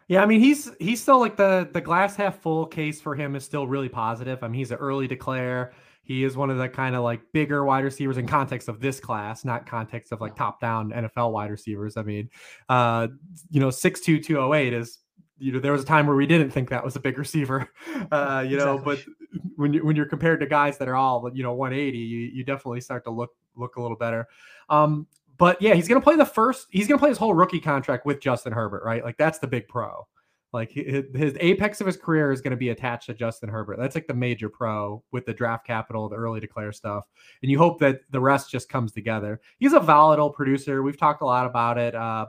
[0.09, 3.35] Yeah, I mean he's he's still like the the glass half full case for him
[3.35, 4.43] is still really positive.
[4.43, 5.73] I mean he's an early declare.
[6.07, 9.01] He is one of the kind of like bigger wide receivers in context of this
[9.01, 11.97] class, not context of like top down NFL wide receivers.
[11.97, 12.31] I mean,
[12.69, 13.09] uh,
[13.51, 14.99] you know, 6'2, 208 is,
[15.39, 17.69] you know, there was a time where we didn't think that was a big receiver,
[18.11, 19.05] uh, you know, exactly.
[19.31, 22.19] but when you when you're compared to guys that are all, you know, 180, you,
[22.19, 24.27] you definitely start to look look a little better.
[24.69, 25.07] Um,
[25.39, 27.61] but yeah, he's going to play the first, he's going to play his whole rookie
[27.61, 29.05] contract with Justin Herbert, right?
[29.05, 30.07] Like that's the big pro.
[30.53, 33.79] Like his, apex of his career is going to be attached to Justin Herbert.
[33.79, 37.05] That's like the major pro with the draft capital, the early declare stuff.
[37.43, 39.41] And you hope that the rest just comes together.
[39.59, 40.83] He's a volatile producer.
[40.83, 41.95] We've talked a lot about it.
[41.95, 42.27] Uh,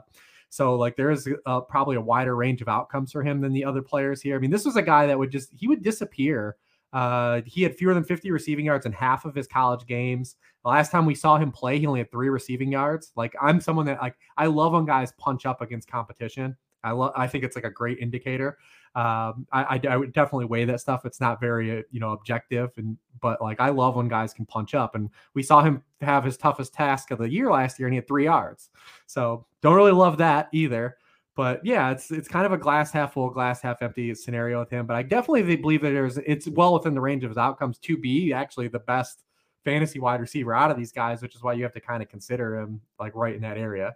[0.50, 3.64] so like there is uh, probably a wider range of outcomes for him than the
[3.64, 4.36] other players here.
[4.36, 6.56] I mean, this was a guy that would just he would disappear.
[6.92, 10.36] Uh, he had fewer than 50 receiving yards in half of his college games.
[10.64, 13.12] The last time we saw him play, he only had three receiving yards.
[13.14, 16.56] Like I'm someone that like I love when guys punch up against competition.
[16.84, 17.12] I love.
[17.16, 18.58] I think it's like a great indicator.
[18.94, 21.04] Um, I, I, I would definitely weigh that stuff.
[21.04, 24.46] It's not very uh, you know objective, and but like I love when guys can
[24.46, 27.88] punch up, and we saw him have his toughest task of the year last year,
[27.88, 28.70] and he had three yards.
[29.06, 30.96] So don't really love that either.
[31.34, 34.70] But yeah, it's it's kind of a glass half full, glass half empty scenario with
[34.70, 34.86] him.
[34.86, 37.96] But I definitely believe that there's it's well within the range of his outcomes to
[37.96, 39.24] be actually the best
[39.64, 42.08] fantasy wide receiver out of these guys, which is why you have to kind of
[42.08, 43.94] consider him like right in that area.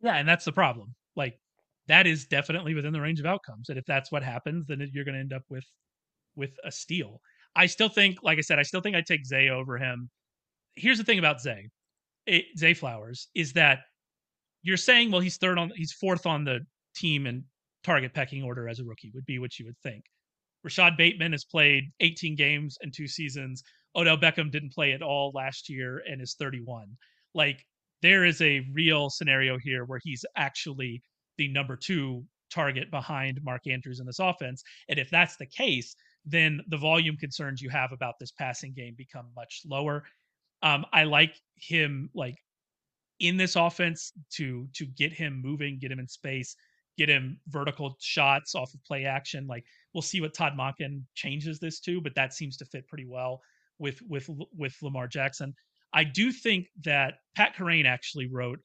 [0.00, 1.38] Yeah, and that's the problem like
[1.88, 3.68] that is definitely within the range of outcomes.
[3.68, 5.64] And if that's what happens, then you're going to end up with
[6.36, 7.20] with a steal.
[7.56, 10.10] I still think, like I said, I still think I take Zay over him.
[10.74, 11.68] Here's the thing about Zay,
[12.26, 13.80] it, Zay Flowers, is that
[14.62, 16.60] you're saying, well, he's third on, he's fourth on the
[16.96, 17.44] team in
[17.84, 20.04] target pecking order as a rookie would be what you would think.
[20.64, 23.62] Rashod Bateman has played 18 games and two seasons.
[23.94, 26.86] Odell Beckham didn't play at all last year and is 31.
[27.34, 27.64] Like
[28.04, 31.02] there is a real scenario here where he's actually
[31.38, 34.62] the number two target behind Mark Andrews in this offense.
[34.88, 38.94] And if that's the case, then the volume concerns you have about this passing game
[38.96, 40.04] become much lower.
[40.62, 42.36] Um, I like him like
[43.20, 46.56] in this offense to to get him moving, get him in space,
[46.98, 49.46] get him vertical shots off of play action.
[49.46, 49.64] Like
[49.94, 53.40] we'll see what Todd Monken changes this to, but that seems to fit pretty well
[53.78, 55.54] with with with Lamar Jackson.
[55.94, 58.58] I do think that Pat Kerrane actually wrote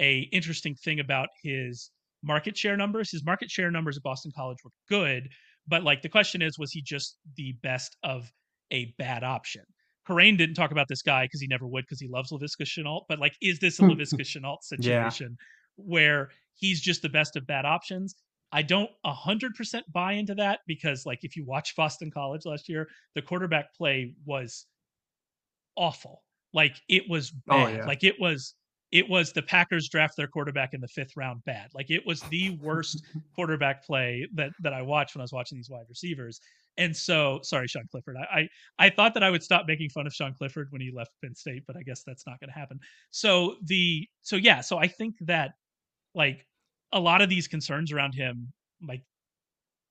[0.00, 1.90] a interesting thing about his
[2.22, 3.10] market share numbers.
[3.10, 5.28] His market share numbers at Boston College were good,
[5.66, 8.30] but like the question is, was he just the best of
[8.70, 9.62] a bad option?
[10.08, 13.02] Kerrane didn't talk about this guy because he never would because he loves Laviska Shenault.
[13.08, 15.84] But like, is this a Laviska Shenault situation yeah.
[15.84, 18.14] where he's just the best of bad options?
[18.52, 22.68] I don't a 100% buy into that because, like, if you watch Boston College last
[22.68, 24.66] year, the quarterback play was
[25.76, 26.22] awful.
[26.52, 27.66] Like it was oh, bad.
[27.66, 27.86] Oh, yeah.
[27.86, 28.54] Like it was
[28.92, 31.68] it was the Packers draft their quarterback in the fifth round bad.
[31.74, 33.04] Like it was the worst
[33.34, 36.40] quarterback play that that I watched when I was watching these wide receivers.
[36.78, 38.16] And so, sorry, Sean Clifford.
[38.18, 38.48] I, I,
[38.86, 41.34] I thought that I would stop making fun of Sean Clifford when he left Penn
[41.34, 42.78] State, but I guess that's not going to happen.
[43.10, 45.52] So the so yeah, so I think that
[46.14, 46.46] like
[46.92, 48.52] a lot of these concerns around him,
[48.86, 49.02] like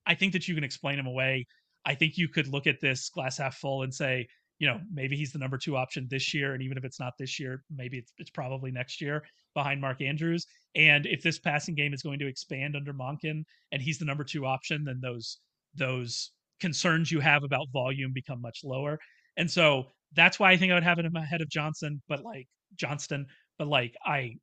[0.05, 1.47] I think that you can explain him away.
[1.85, 4.27] I think you could look at this glass half full and say,
[4.59, 6.53] you know, maybe he's the number two option this year.
[6.53, 10.01] And even if it's not this year, maybe it's, it's probably next year behind Mark
[10.01, 10.45] Andrews.
[10.75, 14.23] And if this passing game is going to expand under Monken and he's the number
[14.23, 15.39] two option, then those
[15.75, 18.97] those concerns you have about volume become much lower.
[19.37, 22.47] And so that's why I think I would have him ahead of Johnson, but like
[22.75, 23.25] Johnston,
[23.57, 24.35] but like I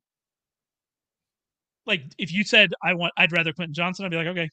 [1.85, 4.49] like if you said I want I'd rather Quentin Johnston, I'd be like, okay,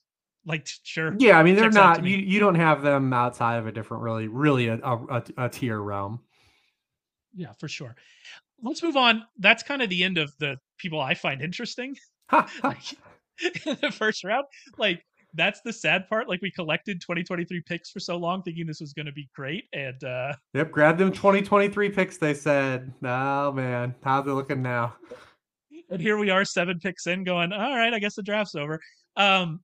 [0.46, 1.14] like sure.
[1.18, 4.28] Yeah i mean they're not you, you don't have them outside of a different really
[4.28, 6.20] really a, a, a, tier realm.
[7.34, 7.94] Yeah for sure.
[8.62, 9.24] Let's move on.
[9.38, 11.96] That's kind of the end of the people i find interesting.
[12.62, 12.96] Like,
[13.66, 14.44] in the first round
[14.78, 15.04] like
[15.34, 16.28] that's the sad part.
[16.28, 19.64] Like we collected 2023 picks for so long thinking this was going to be great
[19.72, 22.92] and uh yep grab them 2023 picks they said.
[23.02, 24.94] Oh man how's it looking now?
[25.88, 28.80] And here we are seven picks in going all right i guess the draft's over.
[29.16, 29.60] Um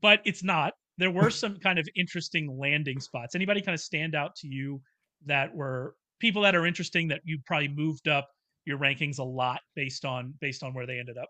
[0.00, 0.74] but it's not.
[0.98, 3.34] There were some kind of interesting landing spots.
[3.34, 4.80] Anybody kind of stand out to you
[5.26, 8.28] that were people that are interesting that you probably moved up
[8.64, 11.28] your rankings a lot based on based on where they ended up?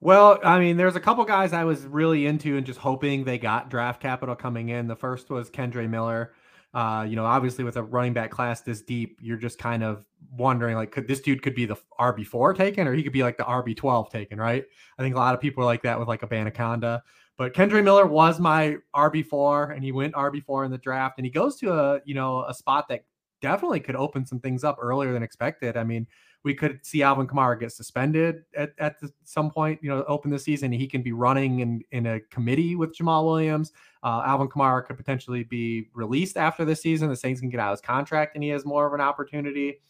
[0.00, 3.38] Well, I mean, there's a couple guys I was really into and just hoping they
[3.38, 4.88] got draft capital coming in.
[4.88, 6.32] The first was Kendre Miller.
[6.74, 10.04] Uh, you know, obviously with a running back class this deep, you're just kind of
[10.30, 13.22] wondering like, could this dude could be the RB four taken, or he could be
[13.22, 14.64] like the RB twelve taken, right?
[14.98, 17.00] I think a lot of people are like that with like a Abanikanda.
[17.38, 21.18] But Kendre Miller was my RB four, and he went RB four in the draft,
[21.18, 23.04] and he goes to a you know a spot that
[23.42, 25.76] definitely could open some things up earlier than expected.
[25.76, 26.06] I mean,
[26.46, 30.30] we could see Alvin Kamara get suspended at, at the, some point, you know, open
[30.30, 30.70] the season.
[30.70, 33.72] He can be running in, in a committee with Jamaal Williams.
[34.04, 37.08] Uh, Alvin Kamara could potentially be released after the season.
[37.08, 39.80] The Saints can get out of his contract and he has more of an opportunity.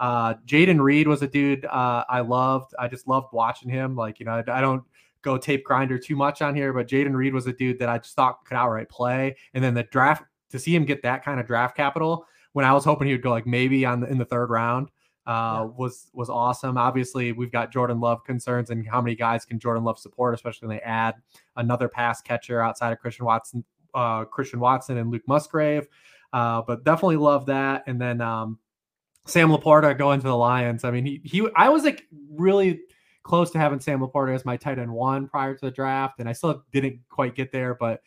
[0.00, 2.74] Uh, Jayden Reed was a dude uh, I loved.
[2.78, 3.94] I just loved watching him.
[3.94, 4.84] Like, you know, I, I don't
[5.26, 7.98] go tape grinder too much on here, but Jayden Reed was a dude that I
[7.98, 9.36] just thought could outright play.
[9.52, 12.72] And then the draft to see him get that kind of draft capital when I
[12.72, 14.88] was hoping he would go like maybe on the, in the third round
[15.26, 15.62] uh, yeah.
[15.76, 16.78] was was awesome.
[16.78, 20.68] Obviously, we've got Jordan Love concerns and how many guys can Jordan Love support, especially
[20.68, 21.16] when they add
[21.56, 23.64] another pass catcher outside of Christian Watson,
[23.94, 25.88] uh, Christian Watson and Luke Musgrave.
[26.32, 27.82] Uh, but definitely love that.
[27.86, 28.58] And then um,
[29.26, 30.84] Sam LaPorta going to the Lions.
[30.84, 32.80] I mean, he he I was like really
[33.26, 36.28] close to having Sam LaPorta as my tight end one prior to the draft, and
[36.28, 37.74] I still didn't quite get there.
[37.74, 38.00] But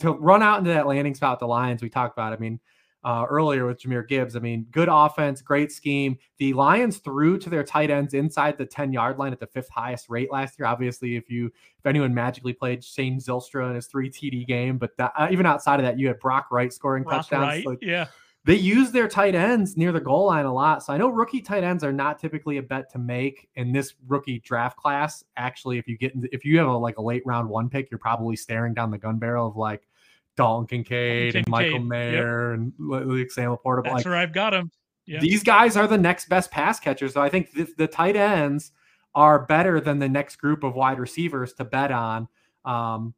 [0.00, 2.32] to run out into that landing spot, the Lions we talked about.
[2.32, 2.60] I mean,
[3.06, 4.34] uh, earlier with Jahmyr Gibbs.
[4.34, 6.18] I mean, good offense, great scheme.
[6.38, 9.68] The Lions threw to their tight ends inside the 10 yard line at the fifth
[9.70, 10.66] highest rate last year.
[10.66, 14.96] Obviously, if you if anyone magically played Shane Zylstra in his three TD game, but
[14.98, 17.46] that, uh, even outside of that, you had Brock Wright scoring Brock touchdowns.
[17.46, 18.06] Wright, like, yeah.
[18.46, 20.84] They use their tight ends near the goal line a lot.
[20.84, 23.94] So I know rookie tight ends are not typically a bet to make in this
[24.06, 25.24] rookie draft class.
[25.36, 27.98] Actually, if you get if you have a like a late round one pick, you're
[27.98, 29.88] probably staring down the gun barrel of like
[30.36, 32.60] Dalton Kincaid, Kincaid and Michael Mayer yep.
[32.60, 33.82] and Luke Sam LaPorta.
[33.82, 34.70] That's like, where I've got him.
[35.06, 35.22] Yep.
[35.22, 37.14] These guys are the next best pass catchers.
[37.14, 38.72] So I think the, the, tight ends
[39.14, 42.28] are better than the next group of wide receivers to bet on.
[42.64, 43.14] Um,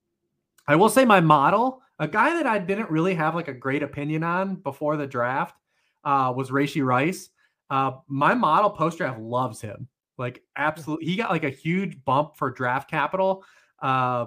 [0.67, 3.83] I will say my model, a guy that I didn't really have like a great
[3.83, 5.57] opinion on before the draft,
[6.05, 7.31] uh, was Rashee Rice.
[7.71, 9.89] Uh, my model post draft loves him.
[10.17, 13.45] Like absolutely, he got like a huge bump for draft capital.
[13.81, 14.27] Uh,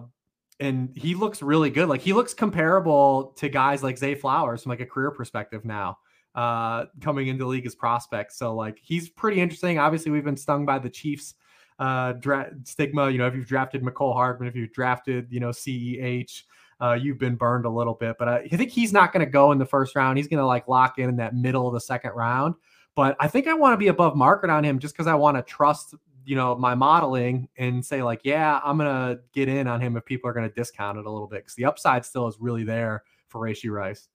[0.60, 1.90] and he looks really good.
[1.90, 5.98] Like he looks comparable to guys like Zay Flowers from like a career perspective now,
[6.36, 8.38] uh, coming into the league as prospects.
[8.38, 9.80] So like he's pretty interesting.
[9.80, 11.34] Obviously, we've been stung by the Chiefs
[11.80, 13.10] uh, dra- stigma.
[13.10, 16.44] You know, if you've drafted Mecole Hardman, if you've drafted, you know, CEH,
[16.82, 18.18] uh, you've been burned a little bit.
[18.18, 20.18] But I, I think he's not going to go in the first round.
[20.18, 22.56] He's going to like lock in in that middle of the second round.
[22.96, 25.38] But I think I want to be above market on him just because I want
[25.38, 29.82] to trust you know my modeling and say like yeah i'm gonna get in on
[29.82, 32.38] him if people are gonna discount it a little bit because the upside still is
[32.40, 34.10] really there for Rashee Rice.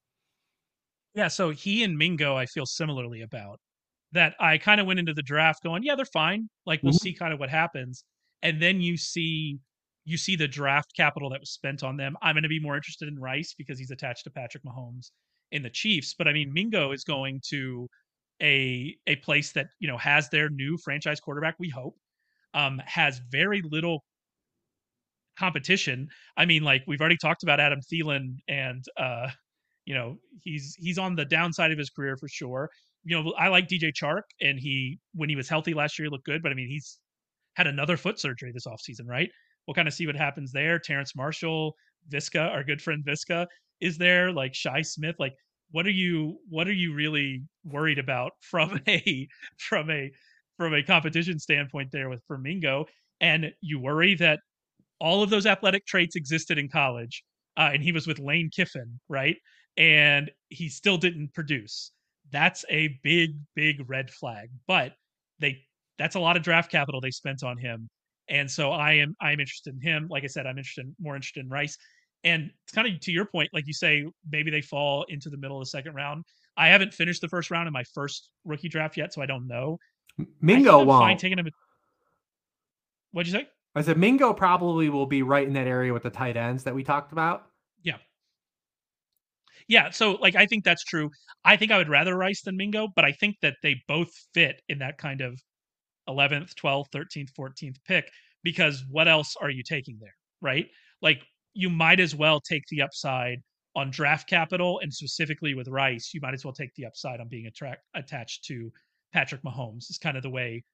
[1.14, 3.58] Yeah, so he and Mingo I feel similarly about
[4.12, 4.34] that.
[4.38, 6.48] I kind of went into the draft going, yeah, they're fine.
[6.66, 6.98] Like we'll mm-hmm.
[6.98, 8.04] see kind of what happens,
[8.42, 9.58] and then you see
[10.06, 12.16] you see the draft capital that was spent on them.
[12.22, 15.10] I'm going to be more interested in Rice because he's attached to Patrick Mahomes
[15.50, 16.14] in the Chiefs.
[16.16, 17.88] But I mean, Mingo is going to
[18.40, 21.56] a a place that you know has their new franchise quarterback.
[21.58, 21.96] We hope
[22.54, 24.04] um, has very little
[25.36, 26.08] competition.
[26.36, 29.28] I mean, like we've already talked about Adam Thielen, and uh,
[29.86, 32.70] you know he's he's on the downside of his career for sure.
[33.02, 36.10] You know, I like DJ Chark, and he when he was healthy last year, he
[36.10, 36.44] looked good.
[36.44, 37.00] But I mean, he's
[37.54, 39.30] had another foot surgery this offseason, right?
[39.66, 40.78] We'll kind of see what happens there.
[40.78, 41.74] Terrace Marshall,
[42.10, 43.46] Visca, our good friend Visca,
[43.80, 44.32] is there.
[44.32, 45.34] Like Shi Smith, like
[45.70, 50.10] what are you what are you really worried about from a from a
[50.56, 52.86] from a competition standpoint there with Flamingo?
[53.20, 54.40] And you worry that
[55.00, 57.22] all of those athletic traits existed in college,
[57.56, 59.36] uh, and he was with Lane Kiffin, right?
[59.76, 61.92] And he still didn't produce.
[62.30, 64.50] That's a big, big red flag.
[64.66, 64.94] But
[65.38, 65.58] they
[65.98, 67.88] that's a lot of draft capital they spent on him.
[68.28, 70.08] And so I am I'm interested in him.
[70.10, 71.76] Like I said, I'm interested more interested in Rice.
[72.24, 75.36] And it's kind of to your point, like you say, maybe they fall into the
[75.36, 76.24] middle of the second round.
[76.56, 79.46] I haven't finished the first round in my first rookie draft yet, so I don't
[79.46, 79.78] know.
[80.40, 81.02] Mingo won't.
[81.02, 81.48] Fine taking him.
[83.12, 83.46] What'd you say?
[83.74, 86.74] I said Mingo probably will be right in that area with the tight ends that
[86.74, 87.46] we talked about.
[87.82, 87.98] Yeah.
[89.68, 91.10] Yeah, so like I think that's true.
[91.44, 94.62] I think I would rather Rice than Mingo, but I think that they both fit
[94.68, 95.38] in that kind of
[96.08, 98.10] 11th, 12th, 13th, 14th pick
[98.42, 100.68] because what else are you taking there, right?
[101.02, 101.22] Like
[101.54, 103.42] you might as well take the upside
[103.74, 107.28] on draft capital and specifically with Rice, you might as well take the upside on
[107.28, 108.72] being attract, attached to
[109.12, 109.90] Patrick Mahomes.
[109.90, 110.64] Is kind of the way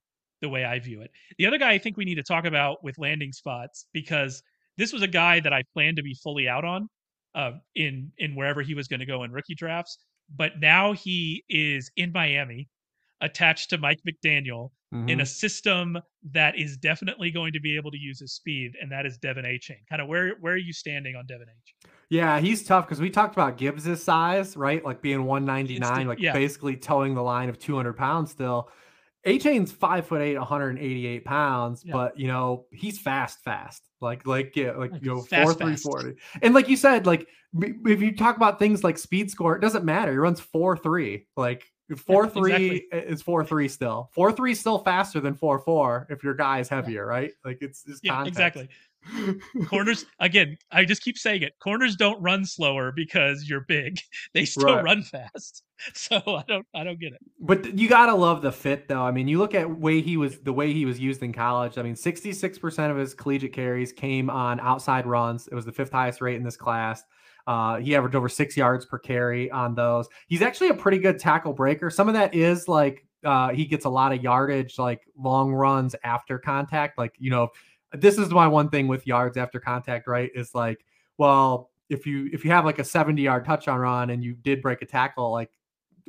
[0.41, 1.11] the way I view it.
[1.39, 4.43] The other guy I think we need to talk about with landing spots because
[4.76, 6.89] this was a guy that I planned to be fully out on
[7.35, 9.99] uh, in in wherever he was going to go in rookie drafts,
[10.35, 12.68] but now he is in Miami.
[13.23, 15.09] Attached to Mike McDaniel mm-hmm.
[15.09, 15.99] in a system
[16.33, 19.47] that is definitely going to be able to use his speed, and that is De'Von
[19.47, 19.87] Achane.
[19.89, 21.91] Kind of where where are you standing on De'Von Achane?
[22.11, 24.85] Yeah, he's tough because we talked about Gibbs's size, right?
[24.85, 26.35] Like being 199, like yeah.
[26.35, 28.68] basically towing the line of 200 pounds still.
[29.27, 31.93] Achane's five foot eight, 188 pounds, yeah.
[31.93, 33.83] but you know he's fast, fast.
[34.01, 36.14] Like, like, yeah, like, like you know, fast, four three forty.
[36.43, 37.29] And like you said, like
[37.61, 40.11] if you talk about things like speed score, it doesn't matter.
[40.11, 41.29] He runs four three.
[41.37, 41.64] Like
[41.97, 43.12] four three exactly.
[43.12, 44.11] is four three still.
[44.12, 47.32] Four three still faster than four four if your guy is heavier, right?
[47.45, 48.68] Like it's, it's yeah, exactly.
[49.66, 53.99] Corners again i just keep saying it corners don't run slower because you're big.
[54.34, 54.84] They still right.
[54.84, 55.62] run fast.
[55.95, 57.20] So i don't i don't get it.
[57.40, 59.03] But you gotta love the fit though.
[59.03, 61.76] I mean you look at way he was the way he was used in college.
[61.78, 65.49] I mean 66% of his collegiate carries came on outside runs.
[65.49, 67.03] It was the fifth highest rate in this class
[67.47, 71.18] uh, he averaged over six yards per carry on those he's actually a pretty good
[71.18, 75.03] tackle breaker some of that is like uh, he gets a lot of yardage like
[75.16, 77.49] long runs after contact like you know
[77.93, 80.30] this is my one thing with yards after contact, right?
[80.34, 80.84] Is like,
[81.18, 84.62] well, if you if you have like a 70 yard touchdown run and you did
[84.62, 85.51] break a tackle, like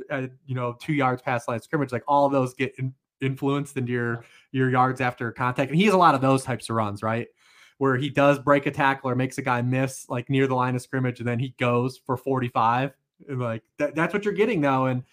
[0.10, 3.92] uh, you know, two yards past line scrimmage, like all those get in, influenced into
[3.92, 5.72] your your yards after contact.
[5.72, 7.28] And he has a lot of those types of runs, right?
[7.84, 10.74] Where he does break a tackle or makes a guy miss like near the line
[10.74, 12.94] of scrimmage, and then he goes for 45.
[13.28, 14.86] And like that, that's what you're getting though.
[14.86, 15.04] And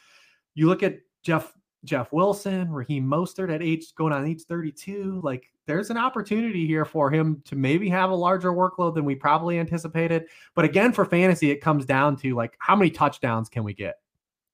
[0.54, 1.52] you look at Jeff
[1.84, 5.20] Jeff Wilson, Raheem Mostert at age going on age 32.
[5.24, 9.16] Like there's an opportunity here for him to maybe have a larger workload than we
[9.16, 10.26] probably anticipated.
[10.54, 13.96] But again, for fantasy, it comes down to like how many touchdowns can we get,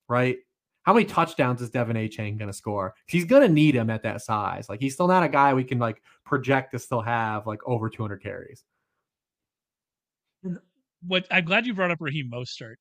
[0.09, 0.39] right?
[0.87, 2.95] How many touchdowns is De'Von Achane going to score?
[3.09, 4.69] He's going to need him at that size.
[4.69, 7.91] Like he's still not a guy we can like project to still have like over
[7.91, 8.63] 200 carries.
[11.05, 12.77] What I'm glad you brought up Raheem Mostert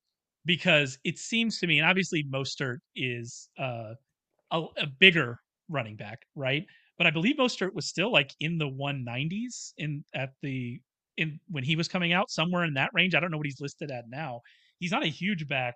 [0.45, 3.93] because it seems to me, and obviously Mostert is uh
[4.51, 6.66] a, a bigger running back, right?
[6.99, 10.80] But I believe Mostert was still like in the 190s in at the
[11.18, 13.16] in when he was coming out, somewhere in that range.
[13.16, 14.41] I don't know what he's listed at now.
[14.78, 15.76] He's not a huge back,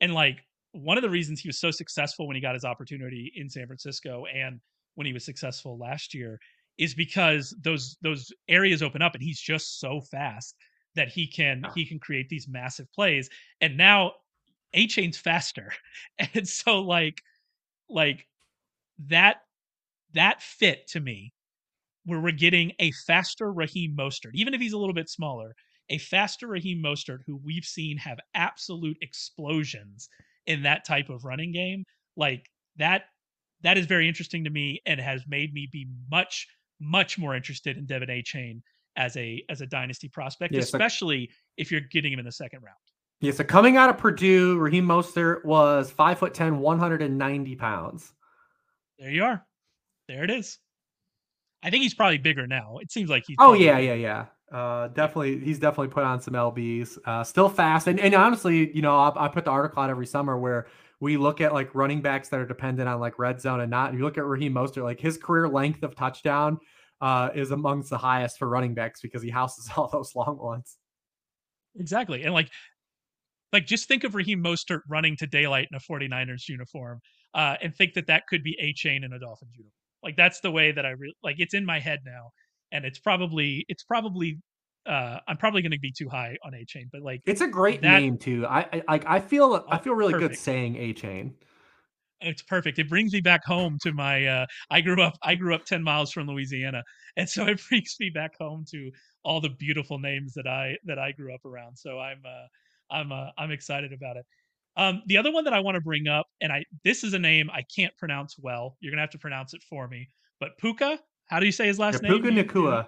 [0.00, 0.38] and like
[0.74, 3.66] one of the reasons he was so successful when he got his opportunity in San
[3.66, 4.60] Francisco and
[4.96, 6.40] when he was successful last year
[6.78, 10.56] is because those those areas open up and he's just so fast
[10.96, 13.30] that he can he can create these massive plays.
[13.60, 14.12] And now
[14.74, 15.72] Achane's faster.
[16.34, 17.22] And so like
[17.88, 18.26] like
[19.06, 19.36] that
[20.14, 21.32] that fit to me
[22.04, 25.54] where we're getting a faster Raheem Mostert, even if he's a little bit smaller,
[25.88, 30.08] a faster Raheem Mostert who we've seen have absolute explosions
[30.46, 31.84] in that type of running game.
[32.16, 33.02] Like that
[33.62, 36.46] that is very interesting to me and has made me be much
[36.80, 38.60] much more interested in De'Von Achane
[38.96, 42.32] as a as a dynasty prospect, yeah, especially like, if you're getting him in the
[42.32, 42.76] second round.
[43.20, 48.12] Yeah, so coming out of Purdue, Raheem Mostert was five foot 10, 190 pounds.
[48.98, 49.44] There you are.
[50.08, 50.58] There it is.
[51.62, 52.78] I think he's probably bigger now.
[52.80, 53.36] It seems like he's.
[53.38, 54.26] Oh yeah, yeah, yeah.
[54.54, 56.96] Uh, definitely, he's definitely put on some lbs.
[57.04, 60.06] Uh, still fast, and, and honestly, you know, I, I put the article out every
[60.06, 60.68] summer where
[61.00, 63.90] we look at like running backs that are dependent on like red zone and not.
[63.90, 66.60] And you look at Raheem Mostert, like his career length of touchdown
[67.00, 70.76] uh, is amongst the highest for running backs because he houses all those long ones.
[71.76, 72.48] Exactly, and like
[73.52, 77.00] like just think of Raheem Mostert running to daylight in a 49ers uniform
[77.34, 79.72] uh, and think that that could be a chain in a Dolphins uniform.
[80.04, 82.30] Like that's the way that I re- like it's in my head now.
[82.74, 84.38] And it's probably, it's probably,
[84.84, 87.48] uh, I'm probably going to be too high on A Chain, but like it's a
[87.48, 88.46] great that, name too.
[88.46, 90.32] I, I like, I feel, I oh, feel really perfect.
[90.32, 91.34] good saying A Chain.
[92.20, 92.78] It's perfect.
[92.78, 95.82] It brings me back home to my, uh, I grew up, I grew up 10
[95.82, 96.82] miles from Louisiana.
[97.16, 98.90] And so it brings me back home to
[99.24, 101.78] all the beautiful names that I, that I grew up around.
[101.78, 102.46] So I'm, uh,
[102.90, 104.26] I'm uh, I'm excited about it.
[104.76, 107.18] Um, the other one that I want to bring up, and I this is a
[107.18, 108.76] name I can't pronounce well.
[108.80, 110.08] You're gonna have to pronounce it for me.
[110.40, 110.98] But Puka,
[111.34, 112.22] how do you say his last yeah, name?
[112.22, 112.86] Puka Nacua.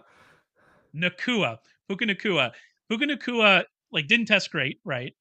[0.95, 1.59] Nacua.
[1.89, 2.53] Puka Nacua.
[2.89, 5.13] Puka Nacua like didn't test great, right?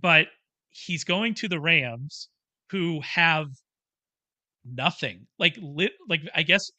[0.00, 0.28] But
[0.70, 2.30] he's going to the Rams,
[2.70, 3.48] who have
[4.64, 5.26] nothing.
[5.38, 5.92] Like lit.
[6.08, 6.70] Like I guess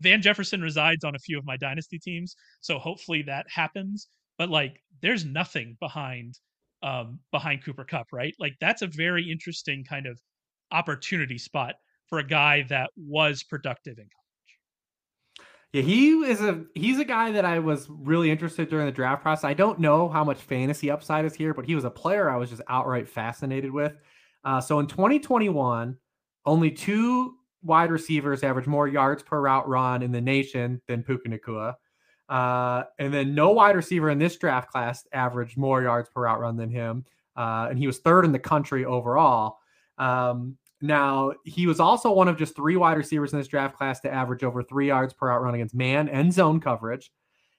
[0.00, 4.08] Van Jefferson resides on a few of my dynasty teams, so hopefully that happens.
[4.38, 6.32] But like, there's nothing behind
[6.82, 8.34] um, behind Cooper Kupp, right?
[8.38, 10.18] Like that's a very interesting kind of
[10.72, 11.74] opportunity spot
[12.08, 14.25] for a guy that was productive in college.
[15.76, 19.20] Yeah, he is a he's a guy that I was really interested during the draft
[19.20, 19.44] process.
[19.44, 22.36] I don't know how much fantasy upside is here, but he was a player I
[22.36, 23.94] was just outright fascinated with.
[24.42, 25.98] Uh, so in 2021,
[26.46, 31.28] only two wide receivers averaged more yards per route run in the nation than Puka
[31.28, 31.74] Nacua.
[32.26, 36.40] Uh, and then no wide receiver in this draft class averaged more yards per route
[36.40, 37.04] run than him.
[37.36, 39.58] Uh, and he was third in the country overall.
[39.98, 44.00] Um, now, he was also one of just three wide receivers in this draft class
[44.00, 47.10] to average over three yards per out run against man and zone coverage.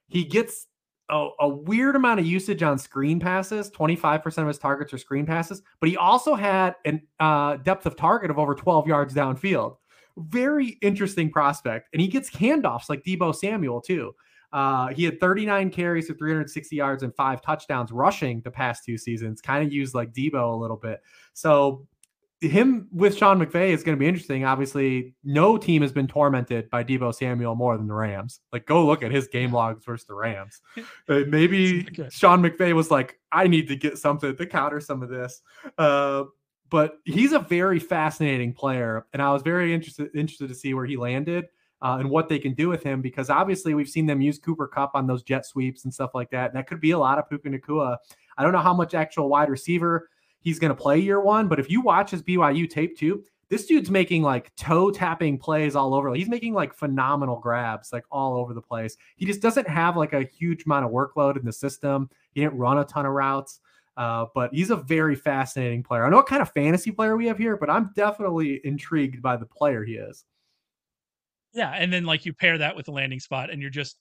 [0.07, 0.67] He gets
[1.09, 3.71] a, a, weird amount of usage on screen passes.
[3.71, 7.95] 25% of his targets are screen passes, but he also had a uh, depth of
[7.95, 9.77] target of over 12 yards downfield.
[10.17, 11.89] Very interesting prospect.
[11.93, 14.13] And he gets handoffs like Deebo Samuel, too.
[14.53, 18.97] Uh, he had 39 carries for 360 yards and five touchdowns rushing the past two
[18.97, 21.01] seasons, kind of used like Deebo a little bit.
[21.33, 21.85] So
[22.41, 24.45] him with Sean McVay is going to be interesting.
[24.45, 28.41] Obviously, no team has been tormented by Deebo Samuel more than the Rams.
[28.53, 30.61] Like, go look at his game logs versus the Rams.
[31.09, 35.07] Uh, maybe Sean McVay was like, I need to get something to counter some of
[35.07, 35.41] this.
[35.77, 36.25] Uh,
[36.69, 40.85] but he's a very fascinating player, and I was very interested interested to see where
[40.85, 41.47] he landed
[41.81, 44.67] uh, and what they can do with him because obviously we've seen them use Cooper
[44.67, 46.49] Kupp on those jet sweeps and stuff like that.
[46.49, 47.97] And that could be a lot of Puka Nacua.
[48.37, 50.09] I don't know how much actual wide receiver
[50.47, 51.49] he's going to play year one.
[51.49, 55.75] But if you watch his BYU tape too, this dude's making like toe tapping plays
[55.75, 56.13] all over.
[56.13, 58.95] He's making like phenomenal grabs like all over the place.
[59.17, 62.09] He just doesn't have like a huge amount of workload in the system.
[62.31, 63.59] He didn't run a ton of routes.
[63.97, 66.05] Uh, but he's a very fascinating player.
[66.05, 69.35] I know what kind of fantasy player we have here, but I'm definitely intrigued by
[69.35, 70.23] the player he is.
[71.51, 73.97] Yeah, and then like you pair that with the landing spot, and you're just,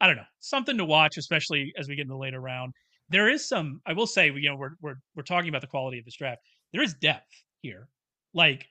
[0.00, 2.74] I don't know, something to watch, especially as we get in the later round
[3.10, 5.98] there is some i will say you know we're we're we're talking about the quality
[5.98, 6.40] of this draft
[6.72, 7.88] there is depth here
[8.32, 8.66] like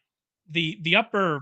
[0.49, 1.41] the the upper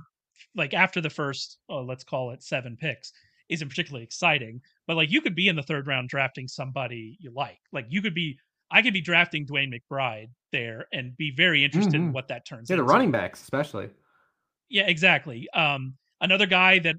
[0.56, 3.14] like after the first oh, let's call it seven picks
[3.50, 7.32] isn't particularly exciting but like you could be in the third round drafting somebody you
[7.34, 8.38] like like you could be
[8.72, 12.08] i could be drafting DeWayne McBride there and be very interested mm-hmm.
[12.08, 13.90] in what that turns yeah the running backs especially
[14.70, 16.96] yeah exactly um another guy that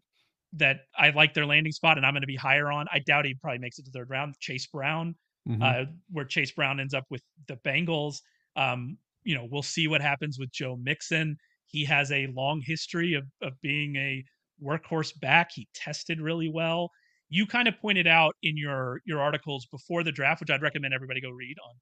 [0.55, 2.87] that I like their landing spot and I'm going to be higher on.
[2.91, 4.35] I doubt he probably makes it to third round.
[4.41, 5.15] Chase Brown
[5.49, 5.63] mm-hmm.
[5.63, 8.17] uh, where Chase Brown ends up with the Bengals.
[8.57, 11.37] Um, you know, we'll see what happens with Joe Mixon.
[11.67, 14.25] He has a long history of of being a
[14.63, 15.51] workhorse back.
[15.55, 16.91] He tested really well.
[17.31, 20.95] You kind of pointed out in your your articles before the draft, which I'd recommend
[20.95, 21.75] everybody go read on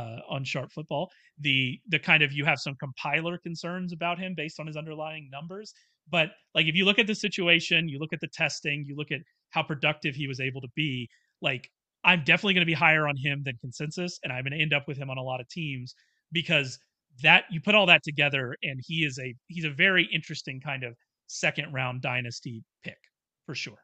[0.00, 1.10] uh, on Sharp Football.
[1.40, 5.28] The the kind of you have some compiler concerns about him based on his underlying
[5.30, 5.72] numbers,
[6.10, 9.10] but like if you look at the situation, you look at the testing, you look
[9.10, 11.08] at how productive he was able to be.
[11.42, 11.70] Like
[12.06, 14.72] I'm definitely going to be higher on him than consensus, and I'm going to end
[14.72, 15.94] up with him on a lot of teams
[16.32, 16.78] because
[17.22, 20.84] that you put all that together, and he is a he's a very interesting kind
[20.84, 20.94] of
[21.26, 22.98] second round dynasty pick
[23.44, 23.78] for sure.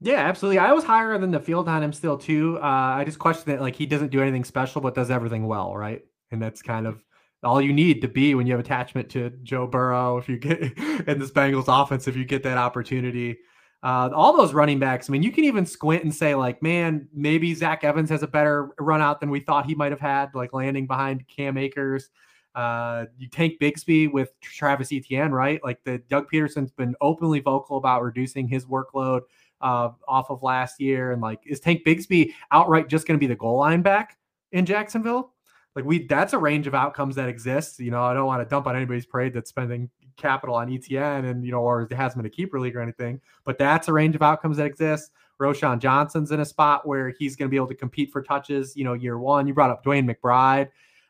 [0.00, 0.58] Yeah, absolutely.
[0.58, 2.58] I was higher than the field on him still too.
[2.60, 5.74] Uh, I just question that like he doesn't do anything special, but does everything well,
[5.76, 6.02] right?
[6.30, 7.02] And that's kind of
[7.42, 10.18] all you need to be when you have attachment to Joe Burrow.
[10.18, 10.60] If you get
[11.06, 13.38] in this Bengals offense, if you get that opportunity.
[13.86, 15.08] Uh, all those running backs.
[15.08, 18.26] I mean, you can even squint and say, like, man, maybe Zach Evans has a
[18.26, 22.10] better run out than we thought he might have had, like landing behind Cam Akers.
[22.56, 25.62] Uh, you tank Bigsby with Travis Etienne, right?
[25.62, 29.20] Like the Doug Pederson's been openly vocal about reducing his workload
[29.60, 33.28] uh, off of last year, and like, is Tank Bigsby outright just going to be
[33.28, 34.18] the goal line back
[34.50, 35.32] in Jacksonville?
[35.76, 37.78] Like we, that's a range of outcomes that exists.
[37.78, 41.26] You know, I don't want to dump on anybody's parade that's spending capital on Etienne
[41.26, 44.14] and, you know, or hasn't been a keeper league or anything, but that's a range
[44.14, 45.10] of outcomes that exists.
[45.40, 48.74] Roschon Johnson's in a spot where he's going to be able to compete for touches,
[48.76, 49.46] you know, year one.
[49.46, 50.68] You brought up DeWayne McBride.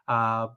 [0.09, 0.49] Uh,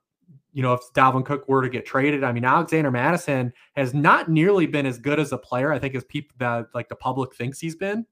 [0.54, 4.30] you know, if Dalvin Cook were to get traded, I mean, Alexander Mattison has not
[4.30, 7.36] nearly been as good as a player, I think, as people that like the public
[7.36, 8.06] thinks he's been.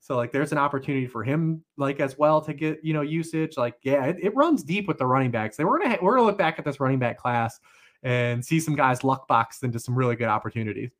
[0.00, 3.56] So like there's an opportunity for him like as well to get, you know, usage.
[3.56, 5.56] Like, yeah, it, it runs deep with the running backs.
[5.56, 7.58] They we're gonna we're gonna look back at this running back class
[8.04, 10.90] and see some guys luck boxed into some really good opportunities.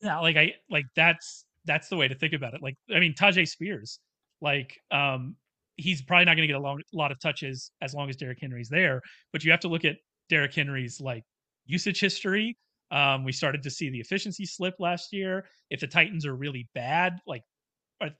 [0.00, 2.62] Yeah, like I like that's that's the way to think about it.
[2.62, 3.98] Like I mean, Tyjae Spears,
[4.40, 5.36] like um,
[5.76, 8.38] he's probably not going to get a long, lot of touches as long as Derrick
[8.40, 9.02] Henry's there.
[9.32, 9.96] But you have to look at
[10.28, 11.24] Derrick Henry's like
[11.66, 12.56] usage history.
[12.90, 15.46] Um, we started to see the efficiency slip last year.
[15.70, 17.42] If the Titans are really bad, like,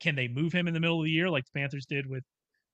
[0.01, 2.25] can they move him in the middle of the year like the Panthers did with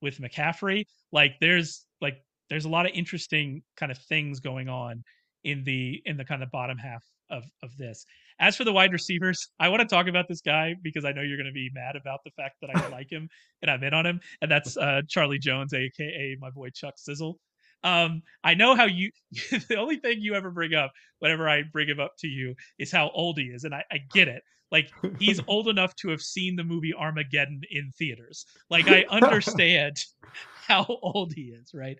[0.00, 0.84] with McCaffrey?
[1.12, 5.02] Like, there's like there's a lot of interesting kind of things going on
[5.44, 8.04] in the in the kind of bottom half of of this.
[8.38, 11.22] As for the wide receivers, I want to talk about this guy because I know
[11.22, 13.28] you're going to be mad about the fact that I like him
[13.62, 17.38] and I'm in on him, and that's uh, Charlie Jones, aka my boy Chuck Sizzle.
[17.82, 19.10] Um, I know how you.
[19.68, 22.92] the only thing you ever bring up whenever I bring him up to you is
[22.92, 24.42] how old he is, and I, I get it.
[24.70, 28.46] Like he's old enough to have seen the movie Armageddon in theaters.
[28.68, 29.96] Like I understand
[30.66, 31.98] how old he is, right?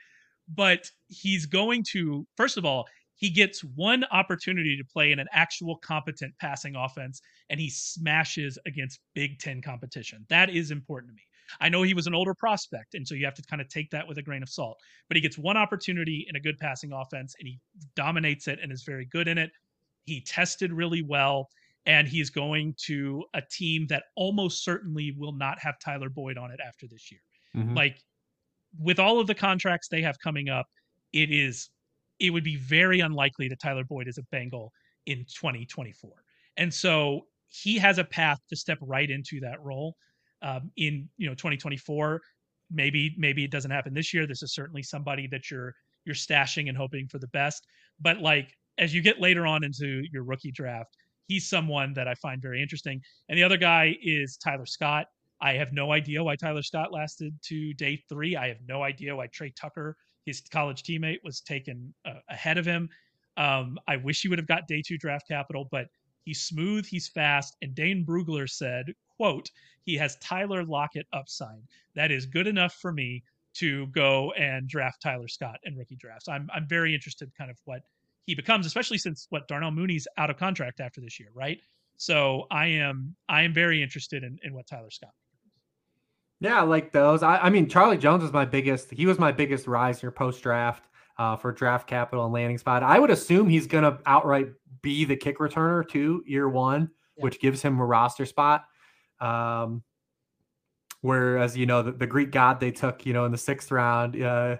[0.55, 5.27] But he's going to first of all he gets one opportunity to play in an
[5.33, 7.21] actual competent passing offense
[7.51, 11.23] and he smashes against big 10 competition that is important to me
[11.61, 13.91] I know he was an older prospect, and so you have to kind of take
[13.91, 14.79] that with a grain of salt.
[15.09, 17.59] But he gets one opportunity in a good passing offense, and he
[17.97, 19.51] dominates it and is very good in it.
[20.05, 21.49] He tested really well,
[21.87, 26.51] and he's going to a team that almost certainly will not have Tyler Boyd on
[26.51, 27.21] it after this year.
[27.57, 27.77] Mm-hmm.
[27.77, 27.99] Like
[28.79, 30.67] with all of the contracts they have coming up,
[31.13, 31.71] it is
[32.19, 34.73] it would be very unlikely that Tyler Boyd is a Bengal
[35.07, 36.11] in 2024.
[36.59, 39.97] And so he has a path to step right into that role
[40.43, 42.21] um, in you know 2024.
[42.71, 44.27] Maybe maybe it doesn't happen this year.
[44.27, 47.67] This is certainly somebody that you're you're stashing and hoping for the best.
[48.01, 50.97] But like as you get later on into your rookie draft,
[51.27, 53.01] he's someone that I find very interesting.
[53.29, 55.07] And the other guy is Tyler Scott.
[55.41, 58.37] I have no idea why Tyler Scott lasted to day three.
[58.37, 62.67] I have no idea why Tre Tucker, his college teammate, was taken uh, ahead of
[62.67, 62.89] him.
[63.37, 65.87] Um, I wish he would have got day two draft capital, but
[66.25, 67.57] he's smooth, he's fast.
[67.63, 69.51] And Dane Brugler said, quote,
[69.85, 71.63] he has Tyler Lockett upside.
[71.95, 73.23] That is good enough for me
[73.55, 76.29] to go and draft Tyler Scott in rookie drafts.
[76.29, 77.83] I'm I'm very interested kind of what
[78.27, 81.61] he becomes, especially since what Darnell Mooney's out of contract after this year, right?
[81.97, 85.15] So I am I am very interested in, in what Tyler Scott
[86.41, 87.23] yeah, I like those.
[87.23, 88.91] I, I mean, Charlie Jones was my biggest.
[88.91, 90.85] He was my biggest rise here post draft
[91.19, 92.83] uh, for draft capital and landing spot.
[92.83, 94.49] I would assume he's going to outright
[94.81, 97.25] be the kick returner too, year one, yeah.
[97.25, 98.65] which gives him a roster spot.
[99.21, 99.83] Um,
[101.03, 104.21] whereas you know the, the, Greek god they took, you know, in the sixth round,
[104.21, 104.57] uh,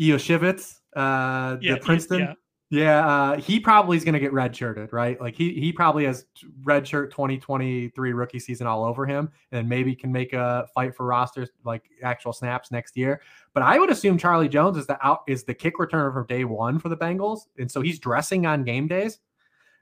[0.00, 2.20] Iosivas, uh, yeah, the Princeton.
[2.20, 2.34] Yeah.
[2.72, 5.20] Yeah, uh, he probably is going to get redshirted, right?
[5.20, 6.24] Like he he probably has
[6.64, 11.50] redshirt 2023 rookie season all over him, and maybe can make a fight for rosters
[11.66, 13.20] like actual snaps next year.
[13.52, 16.46] But I would assume Charlie Jones is the out is the kick returner from day
[16.46, 19.18] one for the Bengals, and so he's dressing on game days.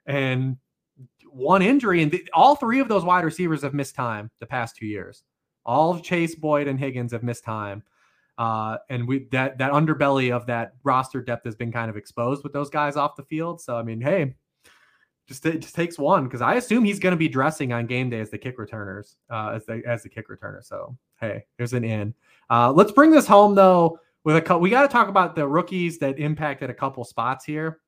[0.05, 0.57] And
[1.31, 4.85] one injury, and all three of those wide receivers have missed time the past two
[4.85, 5.23] years.
[5.65, 7.83] All Chase Boyd and Higgins have missed time.
[8.41, 12.43] Uh, and we that that underbelly of that roster depth has been kind of exposed
[12.43, 13.61] with those guys off the field.
[13.61, 14.33] So I mean, hey,
[15.27, 18.09] just it just takes one because I assume he's going to be dressing on game
[18.09, 20.65] day as the kick returners, uh, as the as the kick returner.
[20.65, 22.15] So hey, here's an in.
[22.49, 24.61] Uh, let's bring this home though with a couple.
[24.61, 27.81] We got to talk about the rookies that impacted a couple spots here.